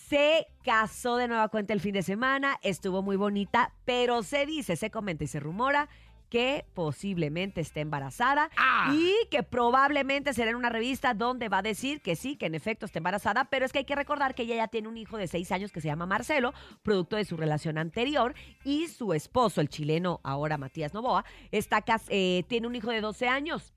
Se 0.09 0.47
casó 0.65 1.17
de 1.17 1.29
nueva 1.29 1.49
cuenta 1.49 1.73
el 1.73 1.81
fin 1.81 1.93
de 1.93 2.03
semana, 2.03 2.59
estuvo 2.63 3.01
muy 3.03 3.17
bonita, 3.17 3.73
pero 3.85 4.23
se 4.23 4.45
dice, 4.47 4.75
se 4.77 4.91
comenta 4.91 5.23
y 5.25 5.27
se 5.29 5.39
rumora 5.39 5.89
que 6.31 6.65
posiblemente 6.75 7.61
esté 7.61 7.81
embarazada 7.81 8.49
Ah. 8.57 8.95
y 8.95 9.13
que 9.31 9.43
probablemente 9.43 10.33
será 10.33 10.51
en 10.51 10.57
una 10.57 10.71
revista 10.71 11.13
donde 11.13 11.49
va 11.49 11.59
a 11.59 11.63
decir 11.63 12.01
que 12.01 12.17
sí, 12.17 12.37
que 12.37 12.47
en 12.47 12.55
efecto 12.55 12.87
está 12.87 12.99
embarazada, 12.99 13.45
pero 13.51 13.67
es 13.67 13.73
que 13.73 13.81
hay 13.81 13.85
que 13.85 13.97
recordar 13.97 14.35
que 14.35 14.45
ella 14.45 14.57
ya 14.57 14.69
tiene 14.69 14.89
un 14.89 14.97
hijo 14.97 15.19
de 15.19 15.27
seis 15.27 15.53
años 15.53 15.73
que 15.73 15.81
se 15.81 15.89
llama 15.89 16.07
Marcelo, 16.07 16.55
producto 16.83 17.17
de 17.17 17.25
su 17.25 17.37
relación 17.37 17.77
anterior, 17.77 18.35
y 18.65 18.87
su 18.89 19.13
esposo, 19.13 19.61
el 19.61 19.69
chileno 19.69 20.21
ahora 20.23 20.57
Matías 20.57 20.95
Novoa, 20.95 21.25
está 21.51 21.85
eh, 22.09 22.45
tiene 22.49 22.67
un 22.67 22.77
hijo 22.77 22.91
de 22.91 23.01
12 23.01 23.29
años. 23.29 23.75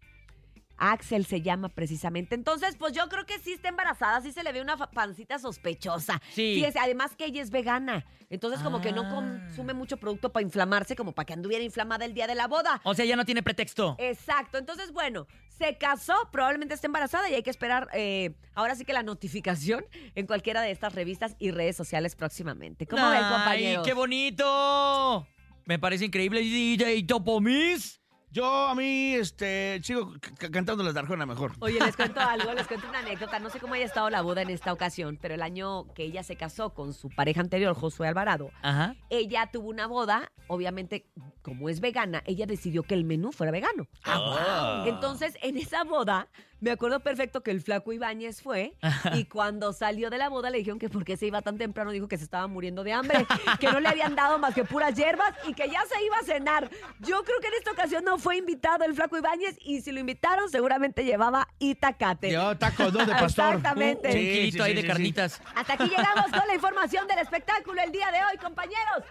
Axel 0.78 1.26
se 1.26 1.42
llama 1.42 1.70
precisamente. 1.70 2.36
Entonces, 2.36 2.76
pues 2.78 2.94
yo 2.94 3.08
creo 3.10 3.26
que 3.26 3.40
sí 3.40 3.54
está 3.54 3.70
embarazada, 3.70 4.22
sí 4.22 4.32
se 4.32 4.44
le 4.44 4.52
ve 4.52 4.62
una 4.62 4.78
pancita 4.78 5.40
sospechosa. 5.40 6.22
Sí. 6.34 6.64
es- 6.64 6.76
además 6.76 7.16
que 7.16 7.26
ella 7.26 7.42
es 7.42 7.50
vegana. 7.52 8.06
Entonces, 8.30 8.62
como 8.62 8.82
que 8.82 8.92
no 8.92 9.04
Ah. 9.04 9.10
consume 9.10 9.74
mucho 9.74 9.98
producto 9.98 10.32
para 10.32 10.44
inflamarse, 10.44 10.96
como 10.96 11.12
para 11.12 11.26
que 11.26 11.34
anduviera 11.34 11.64
inflamada 11.64 12.06
el 12.06 12.14
día 12.14 12.26
de 12.28 12.36
la 12.36 12.48
boda. 12.48 12.82
O 12.84 12.94
sea, 12.96 13.06
ya 13.06 13.16
no 13.16 13.26
tiene 13.26 13.44
pretexto. 13.44 13.96
Exacto. 14.00 14.58
Entonces, 14.58 14.92
bueno, 14.92 15.28
se 15.50 15.78
casó, 15.78 16.16
probablemente 16.32 16.74
esté 16.74 16.88
embarazada 16.88 17.30
y 17.30 17.36
hay 17.36 17.44
que 17.44 17.52
esperar 17.52 17.88
eh, 17.94 18.34
ahora 18.56 18.76
sí 18.76 18.86
que 18.86 18.94
la 18.94 19.04
notificación 19.04 19.86
en 20.16 20.26
cualquiera 20.26 20.62
de 20.62 20.72
estas 20.72 20.96
revistas 20.96 21.36
y 21.38 21.52
redes 21.52 21.76
sociales 21.76 22.16
próximamente. 22.16 22.88
¿Cómo 22.88 23.08
ven, 23.10 23.24
¡Ay, 23.24 23.32
compañeros? 23.32 23.86
qué 23.88 23.94
bonito! 23.94 25.28
Me 25.66 25.78
parece 25.80 26.06
increíble. 26.06 26.42
DJ 26.42 27.04
Topomis. 27.04 28.02
Yo 28.34 28.68
a 28.68 28.74
mí, 28.74 29.14
este, 29.14 29.80
sigo 29.84 30.12
cantando 30.52 30.84
la 30.84 30.92
Darjona 30.92 31.28
mejor. 31.28 31.54
Oye, 31.60 31.80
les 31.80 31.96
cuento 31.96 32.20
algo, 32.20 32.52
les 32.54 32.66
cuento 32.66 32.88
una 32.90 32.98
anécdota. 33.00 33.38
No 33.38 33.52
sé 33.52 33.60
cómo 33.60 33.76
haya 33.76 33.86
estado 33.86 34.10
la 34.10 34.22
boda 34.24 34.42
en 34.42 34.50
esta 34.50 34.74
ocasión, 34.74 35.20
pero 35.22 35.36
el 35.36 35.44
año 35.44 35.86
que 35.94 36.04
ella 36.04 36.24
se 36.24 36.36
casó 36.36 36.72
con 36.74 36.94
su 36.96 37.10
pareja 37.10 37.42
anterior, 37.42 37.76
Josué 37.76 38.08
Alvarado, 38.08 38.50
Ajá. 38.64 38.96
ella 39.12 39.52
tuvo 39.52 39.70
una 39.70 39.86
boda, 39.86 40.32
obviamente, 40.48 41.06
como 41.44 41.70
es 41.70 41.80
vegana, 41.80 42.24
ella 42.26 42.48
decidió 42.48 42.82
que 42.82 42.96
el 42.96 43.04
menú 43.06 43.32
fuera 43.32 43.52
vegano. 43.52 43.88
Ah, 44.04 44.84
Entonces, 44.88 45.38
en 45.44 45.56
esa 45.58 45.84
boda, 45.84 46.28
me 46.64 46.72
acuerdo 46.72 47.02
perfecto 47.02 47.44
que 47.44 47.52
el 47.52 47.62
flaco 47.62 47.92
Ibáñez 47.92 48.42
fue 48.42 48.74
y 49.14 49.26
cuando 49.26 49.74
salió 49.74 50.10
de 50.10 50.18
la 50.18 50.30
boda 50.30 50.50
le 50.50 50.60
dijeron 50.60 50.80
que 50.80 50.90
por 50.90 51.04
qué 51.04 51.18
se 51.18 51.28
iba 51.28 51.42
tan 51.42 51.58
temprano, 51.58 51.92
dijo 51.92 52.08
que 52.08 52.18
se 52.18 52.24
estaba 52.24 52.48
muriendo 52.48 52.86
de 52.86 52.94
hambre, 52.94 53.26
que 53.60 53.70
no 53.70 53.82
le 53.82 53.90
habían 53.90 54.16
dado 54.16 54.40
más 54.40 54.56
que 54.56 54.64
puras 54.64 54.96
hierbas 54.96 55.34
y 55.46 55.54
que 55.54 55.68
ya 55.70 55.84
se 55.86 56.02
iba 56.04 56.18
a 56.18 56.24
cenar. 56.24 56.70
Yo 57.00 57.22
creo 57.24 57.40
que 57.42 57.48
en 57.48 57.54
esta 57.56 57.72
ocasión 57.72 58.06
no 58.06 58.18
fue 58.18 58.38
invitado 58.38 58.86
el 58.86 58.96
flaco 58.96 59.18
Ibáñez 59.18 59.58
y 59.60 59.82
si 59.82 59.92
lo 59.92 60.00
invitaron 60.00 60.50
seguramente 60.50 61.04
llevaba 61.04 61.50
itacate. 61.60 62.30
Llevaba 62.30 62.58
tacos, 62.58 62.94
¿no? 62.94 63.06
De 63.06 63.12
pastor. 63.12 63.56
Exactamente. 63.56 64.08
Un 64.08 64.14
Sí, 64.14 64.20
ahí 64.30 64.52
sí, 64.52 64.58
de 64.58 64.82
sí, 64.82 64.88
carnitas. 64.88 65.42
Hasta 65.56 65.74
aquí 65.74 65.90
llegamos 65.90 66.32
con 66.32 66.48
la 66.48 66.56
información 66.56 67.08
del 67.08 67.20
espectáculo 67.20 67.82
el 67.82 67.92
día 67.92 68.10
de 68.10 68.20
hoy, 68.20 68.38
compañeros. 68.38 69.04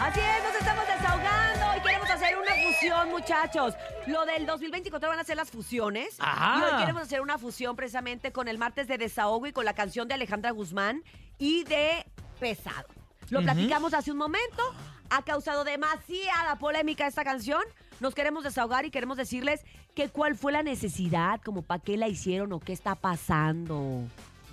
Así 0.00 0.18
es, 0.18 0.42
nos 0.42 0.54
estamos 0.58 0.84
desahogando 0.86 1.76
y 1.76 1.80
queremos 1.82 2.10
hacer 2.10 2.36
una 2.36 2.50
fusión, 2.50 3.10
muchachos. 3.10 3.74
Lo 4.06 4.24
del 4.26 4.44
2024 4.46 5.08
van 5.08 5.18
a 5.20 5.24
ser 5.24 5.36
las 5.36 5.50
fusiones. 5.50 6.16
Ajá. 6.18 6.79
Hoy 6.80 6.86
queremos 6.86 7.02
hacer 7.02 7.20
una 7.20 7.38
fusión 7.38 7.76
precisamente 7.76 8.32
con 8.32 8.48
el 8.48 8.58
martes 8.58 8.88
de 8.88 8.98
desahogo 8.98 9.46
y 9.46 9.52
con 9.52 9.64
la 9.64 9.74
canción 9.74 10.08
de 10.08 10.14
Alejandra 10.14 10.50
Guzmán 10.50 11.02
y 11.38 11.64
de 11.64 12.04
Pesado. 12.38 12.86
Lo 13.30 13.42
platicamos 13.42 13.94
hace 13.94 14.10
un 14.10 14.18
momento. 14.18 14.62
Ha 15.10 15.22
causado 15.22 15.62
demasiada 15.64 16.56
polémica 16.58 17.06
esta 17.06 17.22
canción. 17.24 17.62
Nos 18.00 18.14
queremos 18.14 18.44
desahogar 18.44 18.84
y 18.86 18.90
queremos 18.90 19.16
decirles 19.16 19.60
que 19.94 20.08
cuál 20.08 20.36
fue 20.36 20.52
la 20.52 20.62
necesidad, 20.62 21.40
como 21.44 21.62
para 21.62 21.82
qué 21.82 21.96
la 21.96 22.08
hicieron 22.08 22.52
o 22.52 22.60
qué 22.60 22.72
está 22.72 22.94
pasando. 22.94 24.04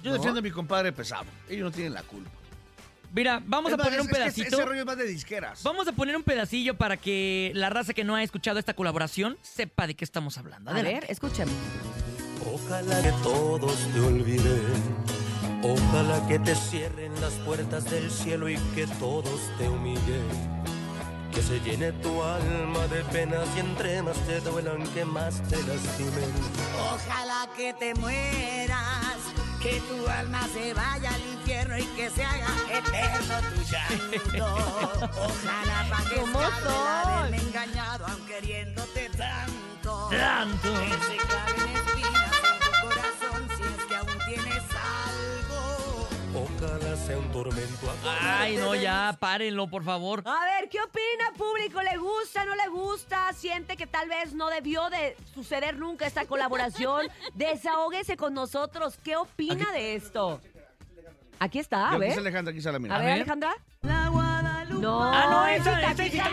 Yo 0.04 0.12
¿No? 0.12 0.14
defiendo 0.18 0.40
a 0.40 0.44
mi 0.44 0.52
compadre 0.52 0.92
pesado. 0.92 1.26
Ellos 1.50 1.64
no 1.66 1.72
tienen 1.72 1.94
la 1.94 2.04
culpa. 2.04 2.30
Mira, 3.14 3.42
vamos 3.46 3.70
Es 3.72 3.74
a 3.76 3.78
más, 3.78 3.88
poner 3.88 4.00
es- 4.02 4.06
un 4.06 4.12
es 4.12 4.18
que 4.18 4.22
pedacito. 4.22 4.56
Ese 4.58 4.66
rollo 4.66 4.80
es 4.82 4.86
más 4.86 4.98
de 4.98 5.06
disqueras. 5.06 5.64
Vamos 5.64 5.88
a 5.88 5.94
poner 5.94 6.16
un 6.18 6.24
pedacillo 6.24 6.76
para 6.76 6.98
que 6.98 7.52
la 7.56 7.70
raza 7.70 7.94
que 7.94 8.04
no 8.04 8.16
ha 8.16 8.22
escuchado 8.24 8.60
esta 8.60 8.74
colaboración 8.74 9.38
sepa 9.42 9.88
de 9.88 9.96
qué 9.96 10.04
estamos 10.04 10.38
hablando. 10.38 10.70
A 10.70 10.74
Adelante. 10.74 11.00
ver, 11.02 11.12
escuchemos. 11.12 11.54
Ojalá 12.54 13.02
que 13.02 13.12
todos 13.24 13.78
te 13.94 14.00
olviden. 14.00 15.06
Ojalá 15.64 16.26
que 16.28 16.40
te 16.40 16.56
cierren 16.56 17.20
las 17.20 17.34
puertas 17.46 17.86
del 17.86 18.10
cielo 18.12 18.48
y 18.50 18.58
que 18.76 18.88
todos 19.00 19.40
te 19.58 19.68
humillen. 19.68 20.28
Que 21.34 21.42
se 21.42 21.60
llene 21.60 21.92
tu 21.94 22.24
alma 22.24 22.88
de 22.88 23.04
penas 23.06 23.48
y 23.56 23.60
entre 23.60 24.02
más 24.02 24.18
te 24.26 24.40
duelan, 24.42 24.84
que 24.94 25.06
más 25.06 25.42
te 25.50 25.58
lastimen. 25.64 26.32
Ojalá 26.94 27.48
que 27.56 27.74
te 27.74 27.94
mueras, 27.96 29.18
que 29.62 29.82
tu 29.82 30.08
alma 30.10 30.48
se 30.54 30.74
vaya 30.74 31.14
al 31.14 31.22
infierno 31.22 31.78
y 31.78 31.86
que 31.96 32.10
se 32.10 32.24
haga 32.24 32.48
eterno 32.72 33.36
tu 33.54 33.62
llanto. 33.72 34.56
Ojalá 35.28 35.86
para 35.90 36.10
que 36.10 36.16
¿Cómo 36.22 36.42
escape 36.42 36.66
la 36.66 37.04
son? 37.04 37.32
del 37.32 37.42
engañado, 37.48 38.06
aun 38.08 38.26
queriéndote 38.26 39.10
tanto. 39.18 40.10
Tanto. 40.10 40.74
Que 40.74 40.90
se 40.90 41.67
sea 47.08 47.18
un 47.18 47.32
tormento. 47.32 47.94
Ay, 48.22 48.58
no, 48.58 48.76
ya, 48.76 49.16
párenlo, 49.20 49.68
por 49.70 49.84
favor. 49.84 50.24
A 50.26 50.46
ver, 50.60 50.70
¿qué 50.70 50.80
opina 50.82 51.32
público? 51.38 51.82
¿Le 51.82 51.96
gusta, 51.98 52.44
no 52.44 52.54
le 52.56 52.68
gusta? 52.68 53.32
¿Siente 53.34 53.78
que 53.78 53.88
tal 53.88 54.10
vez 54.10 54.34
no 54.34 54.50
debió 54.50 54.90
de 54.90 55.16
suceder 55.34 55.78
nunca 55.78 56.06
esta 56.06 56.26
colaboración? 56.26 57.08
Desahóguese 57.34 58.18
con 58.18 58.34
nosotros. 58.34 58.98
¿Qué 59.02 59.16
opina 59.16 59.72
de 59.72 59.96
esto? 59.96 60.42
Aquí 61.40 61.60
está, 61.60 61.88
a 61.88 61.92
Yo, 61.92 61.98
aquí 61.98 62.08
ver. 62.10 62.20
Alejandra, 62.20 62.50
aquí 62.52 62.58
está 62.60 62.72
la 62.74 62.80
mira. 62.80 62.96
A 62.96 63.00
ver, 63.00 63.12
Alejandra. 63.14 63.56
No, 63.84 65.04
Ah, 65.04 65.28
no, 65.32 65.48
esa- 65.48 65.82
es 65.92 66.14
esa 66.14 66.30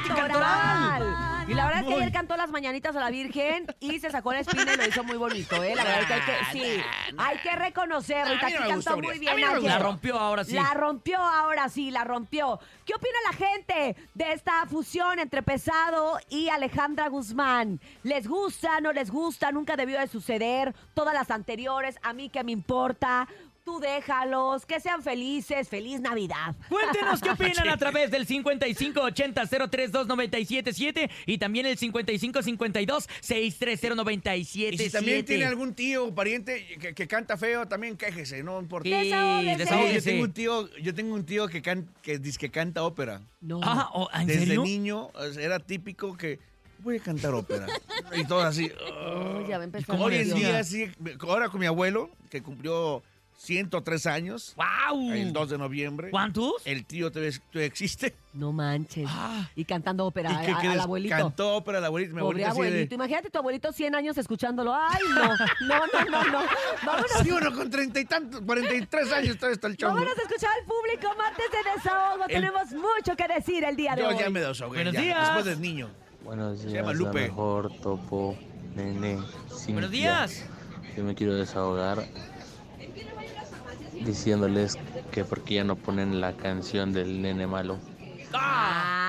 Y 1.47 1.53
la 1.53 1.67
verdad 1.67 1.83
es 1.83 1.89
que 1.89 1.95
ayer 1.95 2.13
cantó 2.13 2.37
las 2.37 2.51
mañanitas 2.51 2.97
a 2.97 3.01
la 3.01 3.11
Virgen 3.11 3.67
y 3.79 3.99
se 4.01 4.11
sacó 4.11 4.33
la 4.33 4.41
espina 4.41 4.73
y 4.73 4.77
lo 4.77 4.87
hizo 4.87 5.05
muy 5.05 5.17
bonito, 5.17 5.63
¿eh? 5.63 5.75
La 5.75 5.85
verdad 5.85 6.01
es 6.01 6.07
que 6.07 6.15
hay 6.15 6.21
que, 6.23 6.53
sí, 6.53 6.83
hay 7.19 7.39
que 7.39 7.57
reconocerlo. 7.57 8.35
Gustó, 8.35 8.69
cantó 8.69 8.99
muy 8.99 9.19
bien 9.19 9.33
A 9.33 9.37
mí 9.37 9.43
no 9.43 9.49
me 9.49 9.57
ayer. 9.59 9.71
La 9.71 9.79
rompió 9.79 10.19
ahora 10.19 10.45
sí. 10.45 10.55
La 10.55 10.73
rompió 10.73 11.19
ahora 11.19 11.69
sí, 11.69 11.91
la 11.91 12.05
rompió. 12.05 12.59
¿Qué 12.87 12.95
opina 12.95 13.19
la 13.31 13.37
gente 13.37 13.97
de 14.15 14.33
esta 14.33 14.65
fusión 14.67 15.19
entre 15.19 15.43
Pesado 15.43 16.19
y 16.31 16.49
Alejandra 16.49 17.09
Guzmán? 17.09 17.79
¿Les 18.03 18.27
gusta, 18.27 18.81
no 18.81 18.93
les 18.93 19.11
gusta? 19.11 19.53
Nunca 19.53 19.77
debió 19.77 20.01
de 20.01 20.07
suceder. 20.07 20.75
Todas 20.95 21.13
las 21.13 21.31
anteriores, 21.31 21.99
a 22.03 22.15
mí 22.15 22.31
que 22.31 22.43
me 22.43 22.53
importa. 22.53 23.29
Tú 23.65 23.81
déjalos, 23.81 24.67
que 24.67 24.79
sean 24.79 25.03
felices. 25.03 25.71
Feliz 25.71 25.99
Navidad. 25.99 26.55
Cuéntenos 26.69 27.23
qué 27.23 27.31
opinan 27.49 27.67
a 27.71 27.79
través 27.79 28.11
del 28.11 28.27
5580-032977 28.27 31.11
y 31.25 31.39
también 31.39 31.65
el 31.65 31.79
5552-630977. 31.79 34.75
Y 34.75 34.79
si 34.79 34.91
también 34.91 35.25
tiene 35.25 35.47
algún 35.47 35.73
tío 35.75 36.05
o 36.09 36.15
pariente 36.15 36.67
que, 36.79 36.95
que 36.95 37.09
canta 37.09 37.39
feo, 37.39 37.67
también 37.67 37.97
quéjese, 37.97 38.43
no 38.43 38.61
importa. 38.61 38.87
Sí. 38.87 39.09
Yo 39.09 40.03
tengo 40.03 40.25
un 40.25 40.33
tío, 40.33 40.69
yo 40.77 40.95
tengo 40.95 41.15
un 41.15 41.25
tío 41.25 41.49
que, 41.49 41.63
can- 41.63 41.89
que 42.03 42.19
dice 42.19 42.39
que 42.39 42.51
canta 42.51 42.85
ópera. 42.85 43.23
No. 43.41 43.61
Ah, 43.63 43.89
oh, 43.95 44.11
¿en 44.13 44.27
Desde 44.27 44.45
serio? 44.47 44.63
niño 44.63 45.09
era 45.41 45.59
típico 45.59 46.19
que 46.19 46.39
voy 46.81 46.99
a 46.99 47.03
cantar 47.03 47.33
ópera. 47.33 47.67
y 48.15 48.25
todo 48.25 48.43
así. 48.43 48.71
Oh, 48.93 49.41
ya 49.49 49.57
va 49.57 49.63
a 49.63 49.65
empezar. 49.65 49.87
cómo 49.87 50.05
Hoy 50.05 50.17
en 50.17 50.29
le 50.29 50.35
día 50.35 50.53
decía? 50.59 50.93
sí, 50.93 51.17
ahora 51.21 51.49
con 51.49 51.61
mi 51.61 51.67
abuelo, 51.67 52.11
que 52.29 52.43
cumplió 52.43 53.03
103 53.37 54.07
años, 54.07 54.55
¡Wow! 54.57 55.13
el 55.13 55.33
2 55.33 55.51
de 55.51 55.59
noviembre. 55.59 56.11
¿Cuántos? 56.11 56.55
El 56.65 56.85
tío 56.87 57.11
todavía 57.13 57.33
todavía 57.51 57.67
existe. 57.67 58.15
No 58.33 58.53
manches. 58.53 59.07
Ah. 59.11 59.49
Y 59.55 59.65
cantando 59.65 60.07
ópera 60.07 60.33
¿Y 60.33 60.47
qué 60.47 60.53
a- 60.53 60.59
crees? 60.59 60.73
al 60.75 60.81
abuelito. 60.81 61.15
Cantó 61.17 61.57
ópera 61.57 61.79
al 61.79 61.85
abuelito. 61.85 62.15
Mi 62.15 62.21
Pobre 62.23 62.45
abuelita 62.45 62.49
así 62.51 62.61
de- 62.63 62.67
abuelito. 62.69 62.95
Imagínate 62.95 63.31
tu 63.31 63.39
abuelito 63.39 63.73
100 63.73 63.95
años 63.95 64.17
escuchándolo. 64.19 64.75
Ay, 64.75 65.03
no. 65.15 65.29
No, 65.69 65.87
no, 65.87 66.05
no, 66.11 66.25
no. 66.31 66.41
Vámonos. 66.87 67.11
Sí, 67.23 67.31
uno 67.31 67.53
con 67.55 67.71
treinta 67.71 68.01
y 68.01 68.05
tantos, 68.07 68.41
43 68.41 69.13
años 69.13 69.37
todavía 69.37 69.55
está 69.55 69.67
el 69.69 69.77
chongo. 69.77 69.95
Vámonos 69.95 70.19
a 70.19 70.23
escuchar 70.23 70.51
al 70.59 70.65
público. 70.67 71.15
Martes 71.19 71.47
de 71.51 71.71
desahogo. 71.77 72.25
El- 72.25 72.31
Tenemos 72.35 72.73
mucho 72.73 73.17
que 73.17 73.29
decir 73.29 73.63
el 73.65 73.77
día 73.77 73.95
de 73.95 74.03
Yo 74.03 74.09
hoy. 74.09 74.17
ya 74.19 74.31
me 74.31 74.41
desahogué. 74.41 74.77
Buenos 74.79 74.95
ya, 74.95 75.01
días. 75.01 75.21
Después 75.21 75.45
del 75.45 75.61
niño. 75.61 75.91
Buenos 76.25 76.59
Se 76.59 76.67
días, 76.69 76.77
llama 76.79 76.93
la 76.93 76.99
Lupe. 76.99 77.21
mejor 77.21 77.73
topo, 77.83 78.37
nene, 78.75 79.19
Cintia. 79.49 79.73
Buenos 79.75 79.91
días. 79.91 80.45
Yo 80.97 81.05
me 81.05 81.15
quiero 81.15 81.35
desahogar 81.35 82.03
diciéndoles 84.03 84.77
que 85.11 85.25
porque 85.25 85.55
ya 85.55 85.65
no 85.65 85.77
ponen 85.77 86.21
la 86.21 86.33
canción 86.35 86.93
del 86.93 87.23
nene 87.23 87.47
malo. 87.47 87.79
¡Ah! 88.33 89.01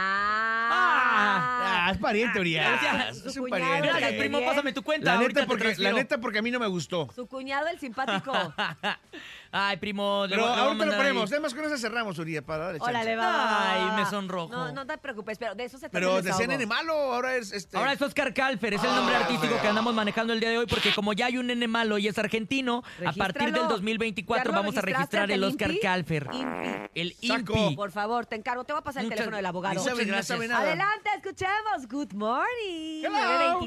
Ah. 1.17 1.85
Ah, 1.87 1.91
es 1.91 1.97
pariente, 1.99 2.39
Urias. 2.39 2.81
Gracias. 2.81 3.25
Es 3.25 3.33
Su 3.33 3.43
un 3.43 3.49
cuñado, 3.49 3.69
pariente. 3.71 3.99
Gracias, 3.99 4.19
primo, 4.19 4.43
pásame 4.43 4.73
tu 4.73 4.81
cuenta. 4.83 5.05
La 5.05 5.19
ahorita 5.19 5.41
neta, 5.41 5.41
te 5.41 5.47
porque, 5.47 5.63
la 5.63 5.67
transfiero. 5.69 5.95
neta, 5.97 6.17
porque 6.19 6.39
a 6.39 6.41
mí 6.41 6.51
no 6.51 6.59
me 6.59 6.67
gustó. 6.67 7.09
Su 7.15 7.27
cuñado, 7.27 7.67
el 7.67 7.79
simpático. 7.79 8.33
Ay, 9.57 9.77
primo. 9.77 10.25
le 10.27 10.35
Pero 10.35 10.45
ahorita 10.47 10.63
lo 10.65 10.75
mandar 10.75 10.97
ponemos. 10.97 11.31
Además, 11.31 11.53
con 11.53 11.63
eso 11.63 11.77
cerramos, 11.77 12.19
Urias, 12.19 12.43
para 12.43 12.65
darle 12.65 12.79
chance. 12.79 12.91
Órale, 12.91 13.15
va. 13.15 13.71
Ay, 13.95 14.03
me 14.03 14.09
sonrojo. 14.09 14.51
No, 14.53 14.71
no 14.73 14.85
te 14.85 14.97
preocupes, 14.97 15.37
pero 15.37 15.55
de 15.55 15.63
eso 15.63 15.77
se 15.77 15.87
trata 15.89 15.93
Pero 15.93 16.17
el 16.17 16.23
desahogo. 16.25 16.47
nene 16.47 16.65
malo, 16.65 16.93
ahora 16.93 17.35
es 17.37 17.53
este. 17.53 17.77
Ahora 17.77 17.93
es 17.93 18.01
Oscar 18.01 18.33
Calfer, 18.33 18.73
es 18.73 18.83
el 18.83 18.89
nombre 18.93 19.15
Ah, 19.15 19.19
artístico 19.21 19.55
que 19.61 19.67
andamos 19.69 19.93
manejando 19.93 20.33
el 20.33 20.41
día 20.41 20.49
de 20.49 20.57
hoy, 20.57 20.65
porque 20.65 20.93
como 20.93 21.13
ya 21.13 21.27
hay 21.27 21.37
un 21.37 21.47
nene 21.47 21.67
malo 21.69 21.97
y 21.97 22.07
es 22.09 22.17
argentino, 22.17 22.83
a 23.05 23.13
partir 23.13 23.43
del 23.43 23.53
Regístralo. 23.53 23.69
2024 23.69 24.43
¿Ya 24.43 24.51
lo 24.51 24.57
vamos 24.61 24.77
a 24.77 24.81
registraste 24.81 24.97
registrar 25.17 25.21
ante 25.23 25.33
el 25.35 25.43
el 25.43 25.49
Oscar 25.49 25.69
INPI? 25.71 25.81
Calfer. 25.81 26.29
INPI. 26.33 26.89
El 26.95 27.13
Saco. 27.13 27.53
INPI. 27.57 27.75
Por 27.77 27.91
favor, 27.91 28.25
te 28.25 28.35
encargo. 28.35 28.65
Te 28.65 28.73
voy 28.73 28.81
a 28.81 28.83
pasar 28.83 29.03
el 29.03 29.05
Muchas- 29.07 29.17
teléfono 29.17 29.37
del 29.37 29.45
abogado. 29.45 29.75
Muchas 29.79 29.97
ni 29.97 30.03
gracias. 30.03 30.27
sabe 30.27 30.47
nada. 30.49 30.63
Adelante, 30.63 31.09
escuchemos. 31.15 31.87
Good 31.89 32.11
morning. 32.13 33.03
Hello. 33.05 33.11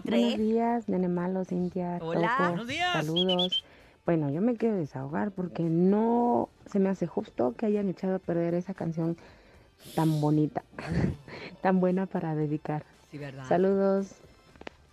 923. 0.03 0.21
Buenos 0.21 0.39
días, 0.39 0.89
nene 0.89 1.09
malo, 1.09 1.45
Cintia. 1.47 1.97
Hola. 2.03 2.29
Topo, 2.37 2.49
Buenos 2.51 2.67
días. 2.67 2.93
Saludos. 2.93 3.65
Bueno, 4.09 4.31
yo 4.31 4.41
me 4.41 4.57
quiero 4.57 4.77
desahogar 4.77 5.33
porque 5.33 5.65
no 5.65 6.49
se 6.65 6.79
me 6.79 6.89
hace 6.89 7.07
justo 7.07 7.55
que 7.59 7.67
hayan 7.67 7.91
echado 7.91 8.15
a 8.15 8.19
perder 8.19 8.55
esa 8.55 8.73
canción 8.73 9.19
tan 9.95 10.23
bonita, 10.23 10.63
tan 11.61 11.79
buena 11.79 12.07
para 12.07 12.35
dedicar. 12.35 12.87
Sí, 13.11 13.19
¿verdad? 13.19 13.47
Saludos. 13.47 14.13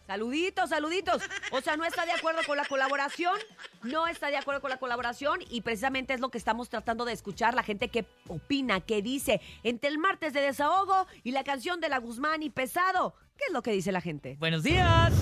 Saluditos, 0.06 0.70
saluditos. 0.70 1.22
O 1.54 1.62
sea, 1.62 1.78
no 1.78 1.86
está 1.86 2.06
de 2.06 2.12
acuerdo 2.12 2.42
con 2.46 2.58
la 2.58 2.66
colaboración, 2.66 3.36
no 3.84 4.06
está 4.06 4.28
de 4.28 4.36
acuerdo 4.36 4.60
con 4.60 4.70
la 4.70 4.80
colaboración 4.80 5.40
y 5.50 5.62
precisamente 5.62 6.14
es 6.14 6.20
lo 6.20 6.28
que 6.28 6.38
estamos 6.38 6.68
tratando 6.68 7.06
de 7.06 7.14
escuchar, 7.14 7.54
la 7.54 7.64
gente 7.64 7.88
que 7.88 8.06
opina, 8.28 8.82
que 8.82 9.02
dice, 9.02 9.40
entre 9.64 9.92
el 9.92 9.98
martes 9.98 10.34
de 10.34 10.42
desahogo 10.42 11.08
y 11.24 11.32
la 11.32 11.46
canción 11.46 11.80
de 11.80 11.88
la 11.88 12.00
Guzmán 12.00 12.44
y 12.44 12.50
Pesado. 12.50 13.16
¿Qué 13.38 13.46
es 13.48 13.54
lo 13.54 13.62
que 13.62 13.72
dice 13.72 13.94
la 13.94 14.02
gente? 14.02 14.36
Buenos 14.42 14.64
días. 14.64 15.14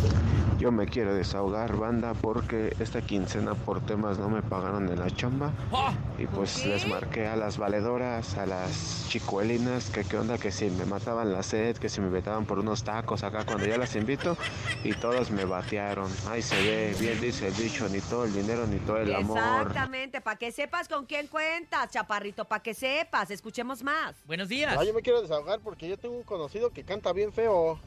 Yo 0.64 0.72
me 0.72 0.86
quiero 0.86 1.14
desahogar, 1.14 1.76
banda, 1.76 2.14
porque 2.14 2.74
esta 2.80 3.02
quincena 3.02 3.54
por 3.54 3.86
temas 3.86 4.18
no 4.18 4.30
me 4.30 4.42
pagaron 4.42 4.88
en 4.88 4.98
la 4.98 5.12
chamba. 5.12 5.52
Oh, 5.74 5.92
Y 6.18 6.26
pues 6.26 6.62
qué? 6.62 6.70
les 6.70 6.88
marqué 6.88 7.28
a 7.28 7.36
las 7.36 7.58
valedoras, 7.58 8.38
a 8.38 8.46
las 8.46 9.06
chicuelinas, 9.10 9.90
que 9.90 10.06
qué 10.06 10.18
onda, 10.18 10.38
que 10.38 10.54
si 10.54 10.70
me 10.70 10.86
mataban 10.86 11.34
la 11.34 11.44
sed, 11.44 11.76
que 11.76 11.90
si 11.90 12.00
me 12.00 12.08
vetaban 12.08 12.46
por 12.46 12.60
unos 12.60 12.86
tacos 12.86 13.26
acá 13.26 13.44
cuando 13.46 13.66
ya 13.66 13.78
las 13.78 13.94
invito. 13.98 14.38
Y 14.86 14.94
todos 14.94 15.32
me 15.32 15.44
batearon. 15.44 16.10
Ahí 16.30 16.42
se 16.42 16.56
ve, 16.56 16.96
bien 16.98 17.20
dice 17.20 17.50
el 17.50 17.56
dicho, 17.58 17.90
ni 17.90 18.00
todo 18.00 18.24
el 18.24 18.32
dinero, 18.32 18.66
ni 18.66 18.78
todo 18.80 19.00
el 19.00 19.14
amor. 19.14 19.40
Exactamente, 19.68 20.22
para 20.22 20.38
que 20.38 20.54
sepas 20.54 20.88
con 20.88 21.06
quién 21.06 21.28
cuentas, 21.28 21.92
chaparrito, 21.92 22.46
para 22.46 22.64
que 22.64 22.74
sepas, 22.74 23.30
escuchemos 23.32 23.84
más. 23.84 24.16
Buenos 24.24 24.48
días. 24.48 24.78
Ah, 24.80 24.86
yo 24.86 24.94
me 24.94 25.02
quiero 25.02 25.22
desahogar 25.22 25.60
porque 25.60 25.90
yo 25.90 25.98
tengo 25.98 26.16
un 26.16 26.24
conocido 26.24 26.70
que 26.70 26.86
canta 26.86 27.12
bien 27.12 27.34
feo 27.34 27.78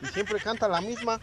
y 0.00 0.06
siempre 0.06 0.38
canta 0.38 0.68
la 0.68 0.80
misma. 0.80 1.20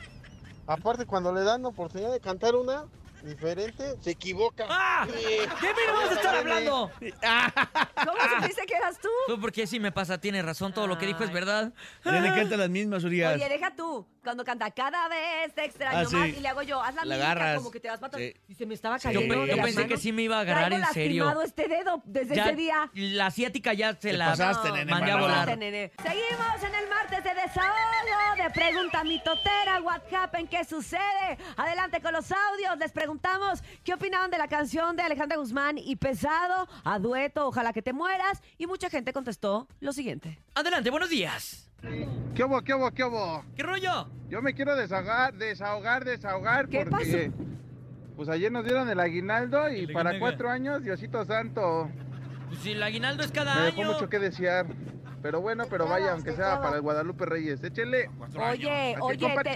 Aparte, 0.70 1.08
cuando 1.08 1.34
le 1.34 1.42
dan 1.44 1.64
la 1.64 1.70
oportunidad 1.70 2.12
de 2.12 2.20
cantar 2.20 2.54
una 2.54 2.86
diferente, 3.24 3.96
se 4.02 4.12
equivoca. 4.12 4.66
¡Ah! 4.70 5.08
¿Qué 5.08 5.68
me 5.68 5.92
vas 5.94 6.12
a 6.12 6.14
estar 6.14 6.36
hablando? 6.36 6.92
¿Cómo 7.00 8.18
supiste 8.40 8.66
que 8.66 8.76
eras 8.76 8.98
tú? 9.00 9.10
Tú, 9.28 9.40
porque 9.40 9.68
sí 9.68 9.80
me 9.80 9.92
pasa, 9.92 10.20
tiene 10.20 10.42
razón, 10.42 10.74
todo 10.74 10.88
lo 10.88 10.98
que 10.98 11.06
dijo 11.06 11.24
es 11.24 11.32
verdad. 11.32 11.74
Ya 12.06 12.12
le 12.20 12.30
cantan 12.34 12.60
las 12.60 12.70
mismas, 12.70 13.04
Urias. 13.04 13.36
Oye, 13.36 13.50
deja 13.50 13.76
tú, 13.76 14.08
cuando 14.24 14.44
canta 14.44 14.72
cada 14.72 15.08
vez 15.08 15.54
te 15.54 15.66
extraño 15.66 16.00
Ah, 16.00 16.06
sí. 16.06 16.16
más 16.16 16.28
y 16.30 16.40
le 16.40 16.48
hago 16.48 16.62
yo, 16.62 16.82
haz 16.82 16.96
la, 16.96 17.06
La 17.06 17.16
mímica 17.16 17.32
agarras. 17.32 17.58
como 17.58 17.72
que 17.72 17.80
te 17.80 17.90
vas 17.90 18.00
para 18.00 18.08
atrás. 18.08 18.22
Sí. 18.24 18.34
Y 18.48 18.54
se 18.56 18.66
me 18.66 18.74
estaba 18.74 19.00
Sí. 19.00 19.08
cayendo 19.08 19.34
Yo, 19.46 19.46
yo 19.56 19.64
pensé 19.64 19.88
que 19.88 19.98
sí 19.98 20.12
me 20.12 20.24
iba 20.24 20.38
a 20.38 20.42
agarrar 20.42 20.68
Traigo 20.70 20.88
en 20.88 20.94
serio. 20.94 21.42
este 21.42 21.68
dedo 21.68 22.02
desde 22.06 22.36
Ya, 22.36 22.46
ese 22.46 22.56
día. 22.56 22.90
La 22.94 23.28
asiática 23.28 23.74
ya 23.74 23.94
se 23.94 24.12
Te 24.12 24.14
la 24.14 24.28
pasaste, 24.30 24.72
nene, 24.72 24.92
mandé 24.92 25.12
a 25.12 25.16
volar. 25.16 25.32
Pasaste, 25.40 25.58
nene. 25.58 25.92
Seguimos 26.02 26.64
en 26.64 26.76
el 26.76 26.90
martes 26.90 27.24
de 27.24 27.34
desahogo, 27.34 27.76
de 28.38 28.50
pregunta 28.52 29.04
mitotera, 29.04 29.82
what 29.82 30.02
happened, 30.14 30.50
qué 30.50 30.64
sucede. 30.64 31.38
Adelante 31.58 32.02
con 32.02 32.14
los 32.14 32.32
audios, 32.32 32.78
les 32.78 32.92
preguntamos 33.14 33.64
qué 33.84 33.96
opinaban 33.96 34.30
de 34.30 34.38
la 34.38 34.48
canción 34.48 34.96
de 34.96 35.02
Alejandra 35.02 35.38
Guzmán 35.38 35.80
y 35.80 35.96
Pesado, 35.96 36.68
a 36.84 37.00
dueto, 37.00 37.48
ojalá 37.48 37.74
que 37.74 37.82
te 37.82 37.92
mueras. 37.92 38.40
Y 38.60 38.68
mucha 38.68 38.88
gente 38.88 39.14
contestó 39.14 39.68
lo 39.80 39.94
siguiente. 39.94 40.40
Adelante, 40.54 40.92
buenos 40.92 41.10
días. 41.10 41.72
¿Qué 42.36 42.44
hubo, 42.44 42.62
qué 42.62 42.76
hubo, 42.76 42.92
qué 42.92 43.04
hubo? 43.04 43.44
¿Qué 43.56 43.64
rollo? 43.64 44.08
Yo 44.30 44.44
me 44.44 44.54
quiero 44.54 44.76
desahogar, 44.76 45.34
desahogar, 45.34 46.06
desahogar 46.06 46.70
¿Qué 46.70 46.86
porque 46.86 47.32
pues 48.16 48.30
ayer 48.30 48.52
nos 48.52 48.64
dieron 48.64 48.88
el 48.90 49.00
aguinaldo 49.00 49.70
y 49.72 49.80
El 49.86 49.92
para 49.92 50.12
aguinaldo. 50.12 50.20
cuatro 50.20 50.50
años, 50.52 50.84
Diosito 50.84 51.26
Santo, 51.26 51.90
Pues 52.50 52.60
si 52.60 52.74
el 52.74 52.84
aguinaldo 52.84 53.24
es 53.24 53.32
cada 53.32 53.56
me 53.56 53.62
dejó 53.62 53.82
año. 53.82 53.94
mucho 53.94 54.08
que 54.08 54.20
desear. 54.20 54.68
Pero 55.22 55.42
bueno, 55.42 55.66
pero 55.70 55.86
vaya, 55.86 56.14
aunque 56.14 56.34
sea 56.34 56.62
para 56.62 56.78
el 56.78 56.82
Guadalupe 56.82 57.26
Reyes, 57.26 57.62
échele. 57.62 58.10
Oye, 58.38 58.96
oye, 59.02 59.36
te-. 59.44 59.52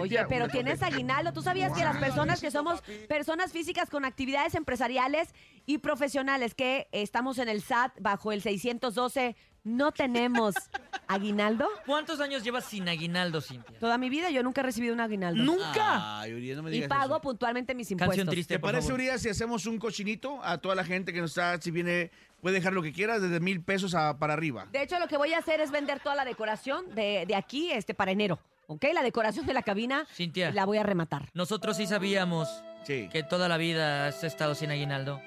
Oye, 0.00 0.24
pero 0.28 0.48
tienes 0.48 0.82
aguinaldo. 0.82 1.32
¿Tú 1.32 1.42
sabías 1.42 1.72
que 1.72 1.84
las 1.84 1.96
personas 1.96 2.40
que 2.40 2.50
somos 2.50 2.80
personas 3.08 3.52
físicas 3.52 3.90
con 3.90 4.04
actividades 4.04 4.54
empresariales 4.54 5.28
y 5.66 5.78
profesionales 5.78 6.54
que 6.54 6.88
estamos 6.92 7.38
en 7.38 7.48
el 7.48 7.62
SAT 7.62 7.92
bajo 8.00 8.32
el 8.32 8.42
612 8.42 9.36
no 9.64 9.92
tenemos 9.92 10.54
aguinaldo? 11.08 11.68
¿Cuántos 11.86 12.20
años 12.20 12.42
llevas 12.42 12.64
sin 12.64 12.88
aguinaldo, 12.88 13.40
Cintia? 13.40 13.78
Toda 13.78 13.98
mi 13.98 14.08
vida 14.08 14.30
yo 14.30 14.42
nunca 14.42 14.60
he 14.60 14.64
recibido 14.64 14.94
un 14.94 15.00
aguinaldo. 15.00 15.42
¡Nunca! 15.42 16.20
Ay, 16.20 16.32
Urias, 16.34 16.56
no 16.56 16.62
me 16.62 16.70
Y 16.70 16.74
digas 16.74 16.88
pago 16.88 17.14
eso. 17.16 17.20
puntualmente 17.20 17.74
mis 17.74 17.88
Canción 17.88 18.06
impuestos. 18.10 18.30
triste, 18.32 18.54
¿Te 18.54 18.58
por 18.60 18.70
parece, 18.70 18.88
favor. 18.88 19.00
Urias, 19.00 19.20
si 19.22 19.28
hacemos 19.28 19.66
un 19.66 19.78
cochinito 19.78 20.42
a 20.42 20.58
toda 20.58 20.74
la 20.74 20.84
gente 20.84 21.12
que 21.12 21.20
nos 21.20 21.30
está, 21.32 21.60
si 21.60 21.70
viene, 21.70 22.10
puede 22.40 22.56
dejar 22.56 22.72
lo 22.72 22.82
que 22.82 22.92
quiera, 22.92 23.18
desde 23.18 23.40
mil 23.40 23.62
pesos 23.62 23.94
a- 23.94 24.18
para 24.18 24.32
arriba? 24.34 24.66
De 24.72 24.82
hecho, 24.82 24.98
lo 24.98 25.08
que 25.08 25.16
voy 25.16 25.32
a 25.34 25.38
hacer 25.38 25.60
es 25.60 25.70
vender 25.70 26.00
toda 26.00 26.14
la 26.14 26.24
decoración 26.24 26.94
de, 26.94 27.24
de 27.26 27.34
aquí 27.34 27.70
este, 27.70 27.94
para 27.94 28.10
enero. 28.12 28.38
¿Ok? 28.70 28.84
La 28.92 29.02
decoración 29.02 29.46
de 29.46 29.54
la 29.54 29.62
cabina 29.62 30.06
Cintia, 30.12 30.52
la 30.52 30.66
voy 30.66 30.76
a 30.78 30.82
rematar. 30.82 31.30
nosotros 31.32 31.76
sí 31.78 31.86
sabíamos 31.86 32.48
Sí. 32.84 33.08
que 33.10 33.22
toda 33.22 33.48
la 33.48 33.56
vida 33.56 34.06
has 34.08 34.22
estado 34.24 34.54
sin 34.54 34.70
aguinaldo. 34.70 35.20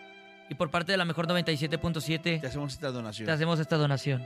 Y 0.49 0.55
por 0.55 0.69
parte 0.69 0.91
de 0.91 0.97
la 0.97 1.05
mejor 1.05 1.27
97.7 1.27 2.39
Te 2.39 2.47
hacemos 2.47 2.73
esta 2.73 2.91
donación. 2.91 3.25
te 3.25 3.31
hacemos 3.31 3.59
esta 3.59 3.77
donación. 3.77 4.21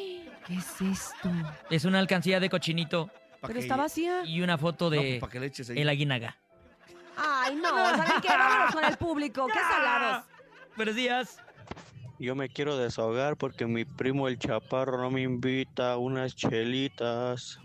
¿Qué 0.46 0.54
es 0.54 0.80
esto? 0.80 1.30
Es 1.70 1.84
una 1.84 1.98
alcancía 1.98 2.40
de 2.40 2.48
cochinito 2.50 3.06
Pa' 3.40 3.48
Pero 3.48 3.54
que- 3.60 3.64
está 3.66 3.76
vacía. 3.76 4.22
y 4.24 4.40
una 4.40 4.56
foto 4.56 4.86
No, 4.86 4.90
de 4.92 4.98
pues, 4.98 5.20
para 5.20 5.32
que 5.32 5.40
le 5.40 5.46
eches 5.46 5.68
ahí. 5.70 5.78
el 5.80 5.88
aguinaga. 5.88 6.36
Ay, 7.16 7.54
no. 7.56 7.68
¿Saben 7.68 8.20
qué? 8.22 8.28
Vámonos 8.28 8.74
con 8.74 8.84
el 8.84 8.96
público. 8.96 9.46
¿Qué 9.52 9.58
salados? 9.60 10.24
Buenos 10.76 10.94
días. 10.94 11.38
Yo 12.18 12.34
me 12.34 12.48
quiero 12.48 12.78
desahogar 12.78 13.36
porque 13.36 13.66
mi 13.66 13.84
primo 13.84 14.26
el 14.28 14.38
chaparro 14.38 14.96
no 14.98 15.10
me 15.10 15.20
invita 15.22 15.92
a 15.92 15.96
unas 15.98 16.34
chelitas. 16.34 17.58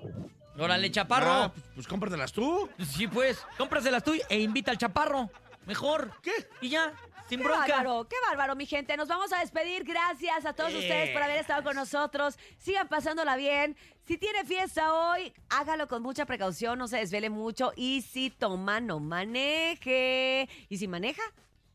Órale, 0.59 0.91
chaparro. 0.91 1.31
Ah, 1.31 1.51
pues, 1.53 1.65
pues 1.75 1.87
cómpratelas 1.87 2.31
tú. 2.33 2.69
Sí, 2.85 3.07
pues, 3.07 3.45
cómpraselas 3.57 4.03
tú 4.03 4.13
e 4.29 4.39
invita 4.39 4.71
al 4.71 4.77
chaparro. 4.77 5.29
Mejor. 5.65 6.11
¿Qué? 6.23 6.31
Y 6.61 6.69
ya, 6.69 6.93
sin 7.27 7.39
Qué 7.39 7.45
bronca. 7.45 7.67
bárbaro, 7.67 8.07
qué 8.07 8.15
bárbaro, 8.27 8.55
mi 8.55 8.65
gente. 8.65 8.97
Nos 8.97 9.07
vamos 9.07 9.31
a 9.33 9.39
despedir. 9.39 9.83
Gracias 9.83 10.45
a 10.45 10.53
todos 10.53 10.73
Eh. 10.73 10.79
ustedes 10.79 11.09
por 11.11 11.21
haber 11.21 11.37
estado 11.37 11.63
con 11.63 11.75
nosotros. 11.75 12.37
Sigan 12.57 12.87
pasándola 12.87 13.35
bien. 13.35 13.77
Si 14.07 14.17
tiene 14.17 14.43
fiesta 14.45 14.91
hoy, 14.93 15.31
hágalo 15.49 15.87
con 15.87 16.01
mucha 16.01 16.25
precaución, 16.25 16.79
no 16.79 16.87
se 16.87 16.97
desvele 16.97 17.29
mucho. 17.29 17.71
Y 17.75 18.01
si 18.01 18.31
toma, 18.31 18.79
no 18.79 18.99
maneje. 18.99 20.49
Y 20.69 20.77
si 20.77 20.87
maneja, 20.87 21.21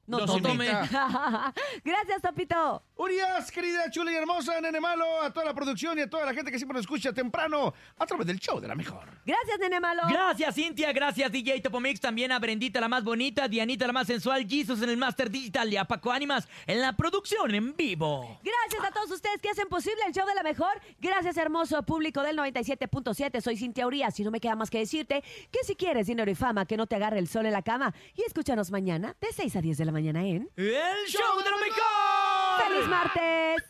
no, 0.06 0.18
No 0.26 0.40
tome. 0.40 0.66
Gracias, 1.84 2.22
Topito. 2.22 2.82
Urias, 2.96 3.50
querida, 3.50 3.90
chula 3.90 4.12
y 4.12 4.14
hermosa, 4.14 4.60
nene 4.60 4.80
malo, 4.80 5.22
a 5.22 5.32
toda 5.32 5.46
la 5.46 5.54
producción 5.54 5.98
y 5.98 6.02
a 6.02 6.10
toda 6.10 6.26
la 6.26 6.34
gente 6.34 6.50
que 6.50 6.58
siempre 6.58 6.74
nos 6.74 6.82
escucha 6.82 7.12
temprano 7.12 7.72
a 7.98 8.06
través 8.06 8.26
del 8.26 8.38
show 8.38 8.60
de 8.60 8.68
la 8.68 8.74
mejor. 8.74 9.08
Gracias, 9.24 9.58
nene 9.58 9.80
malo. 9.80 10.02
Gracias, 10.08 10.54
Cintia. 10.54 10.92
Gracias, 10.92 11.30
DJ 11.32 11.60
Topomix. 11.60 12.00
También 12.00 12.32
a 12.32 12.38
Brendita, 12.38 12.80
la 12.80 12.88
más 12.88 13.02
bonita. 13.02 13.48
Dianita, 13.48 13.86
la 13.86 13.92
más 13.92 14.06
sensual. 14.06 14.46
Jesus 14.48 14.82
en 14.82 14.90
el 14.90 14.96
Master 14.96 15.30
Digital. 15.30 15.72
Y 15.72 15.76
a 15.76 15.84
Paco 15.84 16.12
Ánimas 16.12 16.46
en 16.66 16.80
la 16.80 16.94
producción 16.96 17.54
en 17.54 17.74
vivo. 17.74 18.38
Gracias 18.42 18.84
a 18.84 18.92
todos 18.92 19.10
ustedes 19.10 19.40
que 19.40 19.48
hacen 19.48 19.68
posible 19.68 20.02
el 20.06 20.12
show 20.12 20.26
de 20.26 20.34
la 20.34 20.42
mejor. 20.42 20.80
Gracias, 21.00 21.36
hermoso 21.36 21.82
público 21.82 22.22
del 22.22 22.36
97.7. 22.36 23.40
Soy 23.40 23.56
Cintia 23.56 23.86
Urias 23.86 24.18
y 24.20 24.24
no 24.24 24.30
me 24.30 24.40
queda 24.40 24.54
más 24.54 24.70
que 24.70 24.78
decirte 24.78 25.24
que 25.50 25.64
si 25.64 25.74
quieres 25.74 26.06
dinero 26.06 26.30
y 26.30 26.34
fama, 26.34 26.66
que 26.66 26.76
no 26.76 26.86
te 26.86 26.96
agarre 26.96 27.18
el 27.18 27.28
sol 27.28 27.46
en 27.46 27.52
la 27.52 27.62
cama. 27.62 27.94
Y 28.14 28.22
escúchanos 28.22 28.70
mañana 28.70 29.16
de 29.20 29.28
6 29.32 29.56
a 29.56 29.60
10 29.60 29.78
de 29.78 29.84
la 29.84 29.92
mañana 29.94 30.24
en... 30.24 30.50
¡El 30.56 31.06
show 31.06 31.38
de 31.38 31.50
la 31.50 31.56
mejor! 31.56 32.68
¡Feliz 32.68 32.88
martes! 32.88 33.62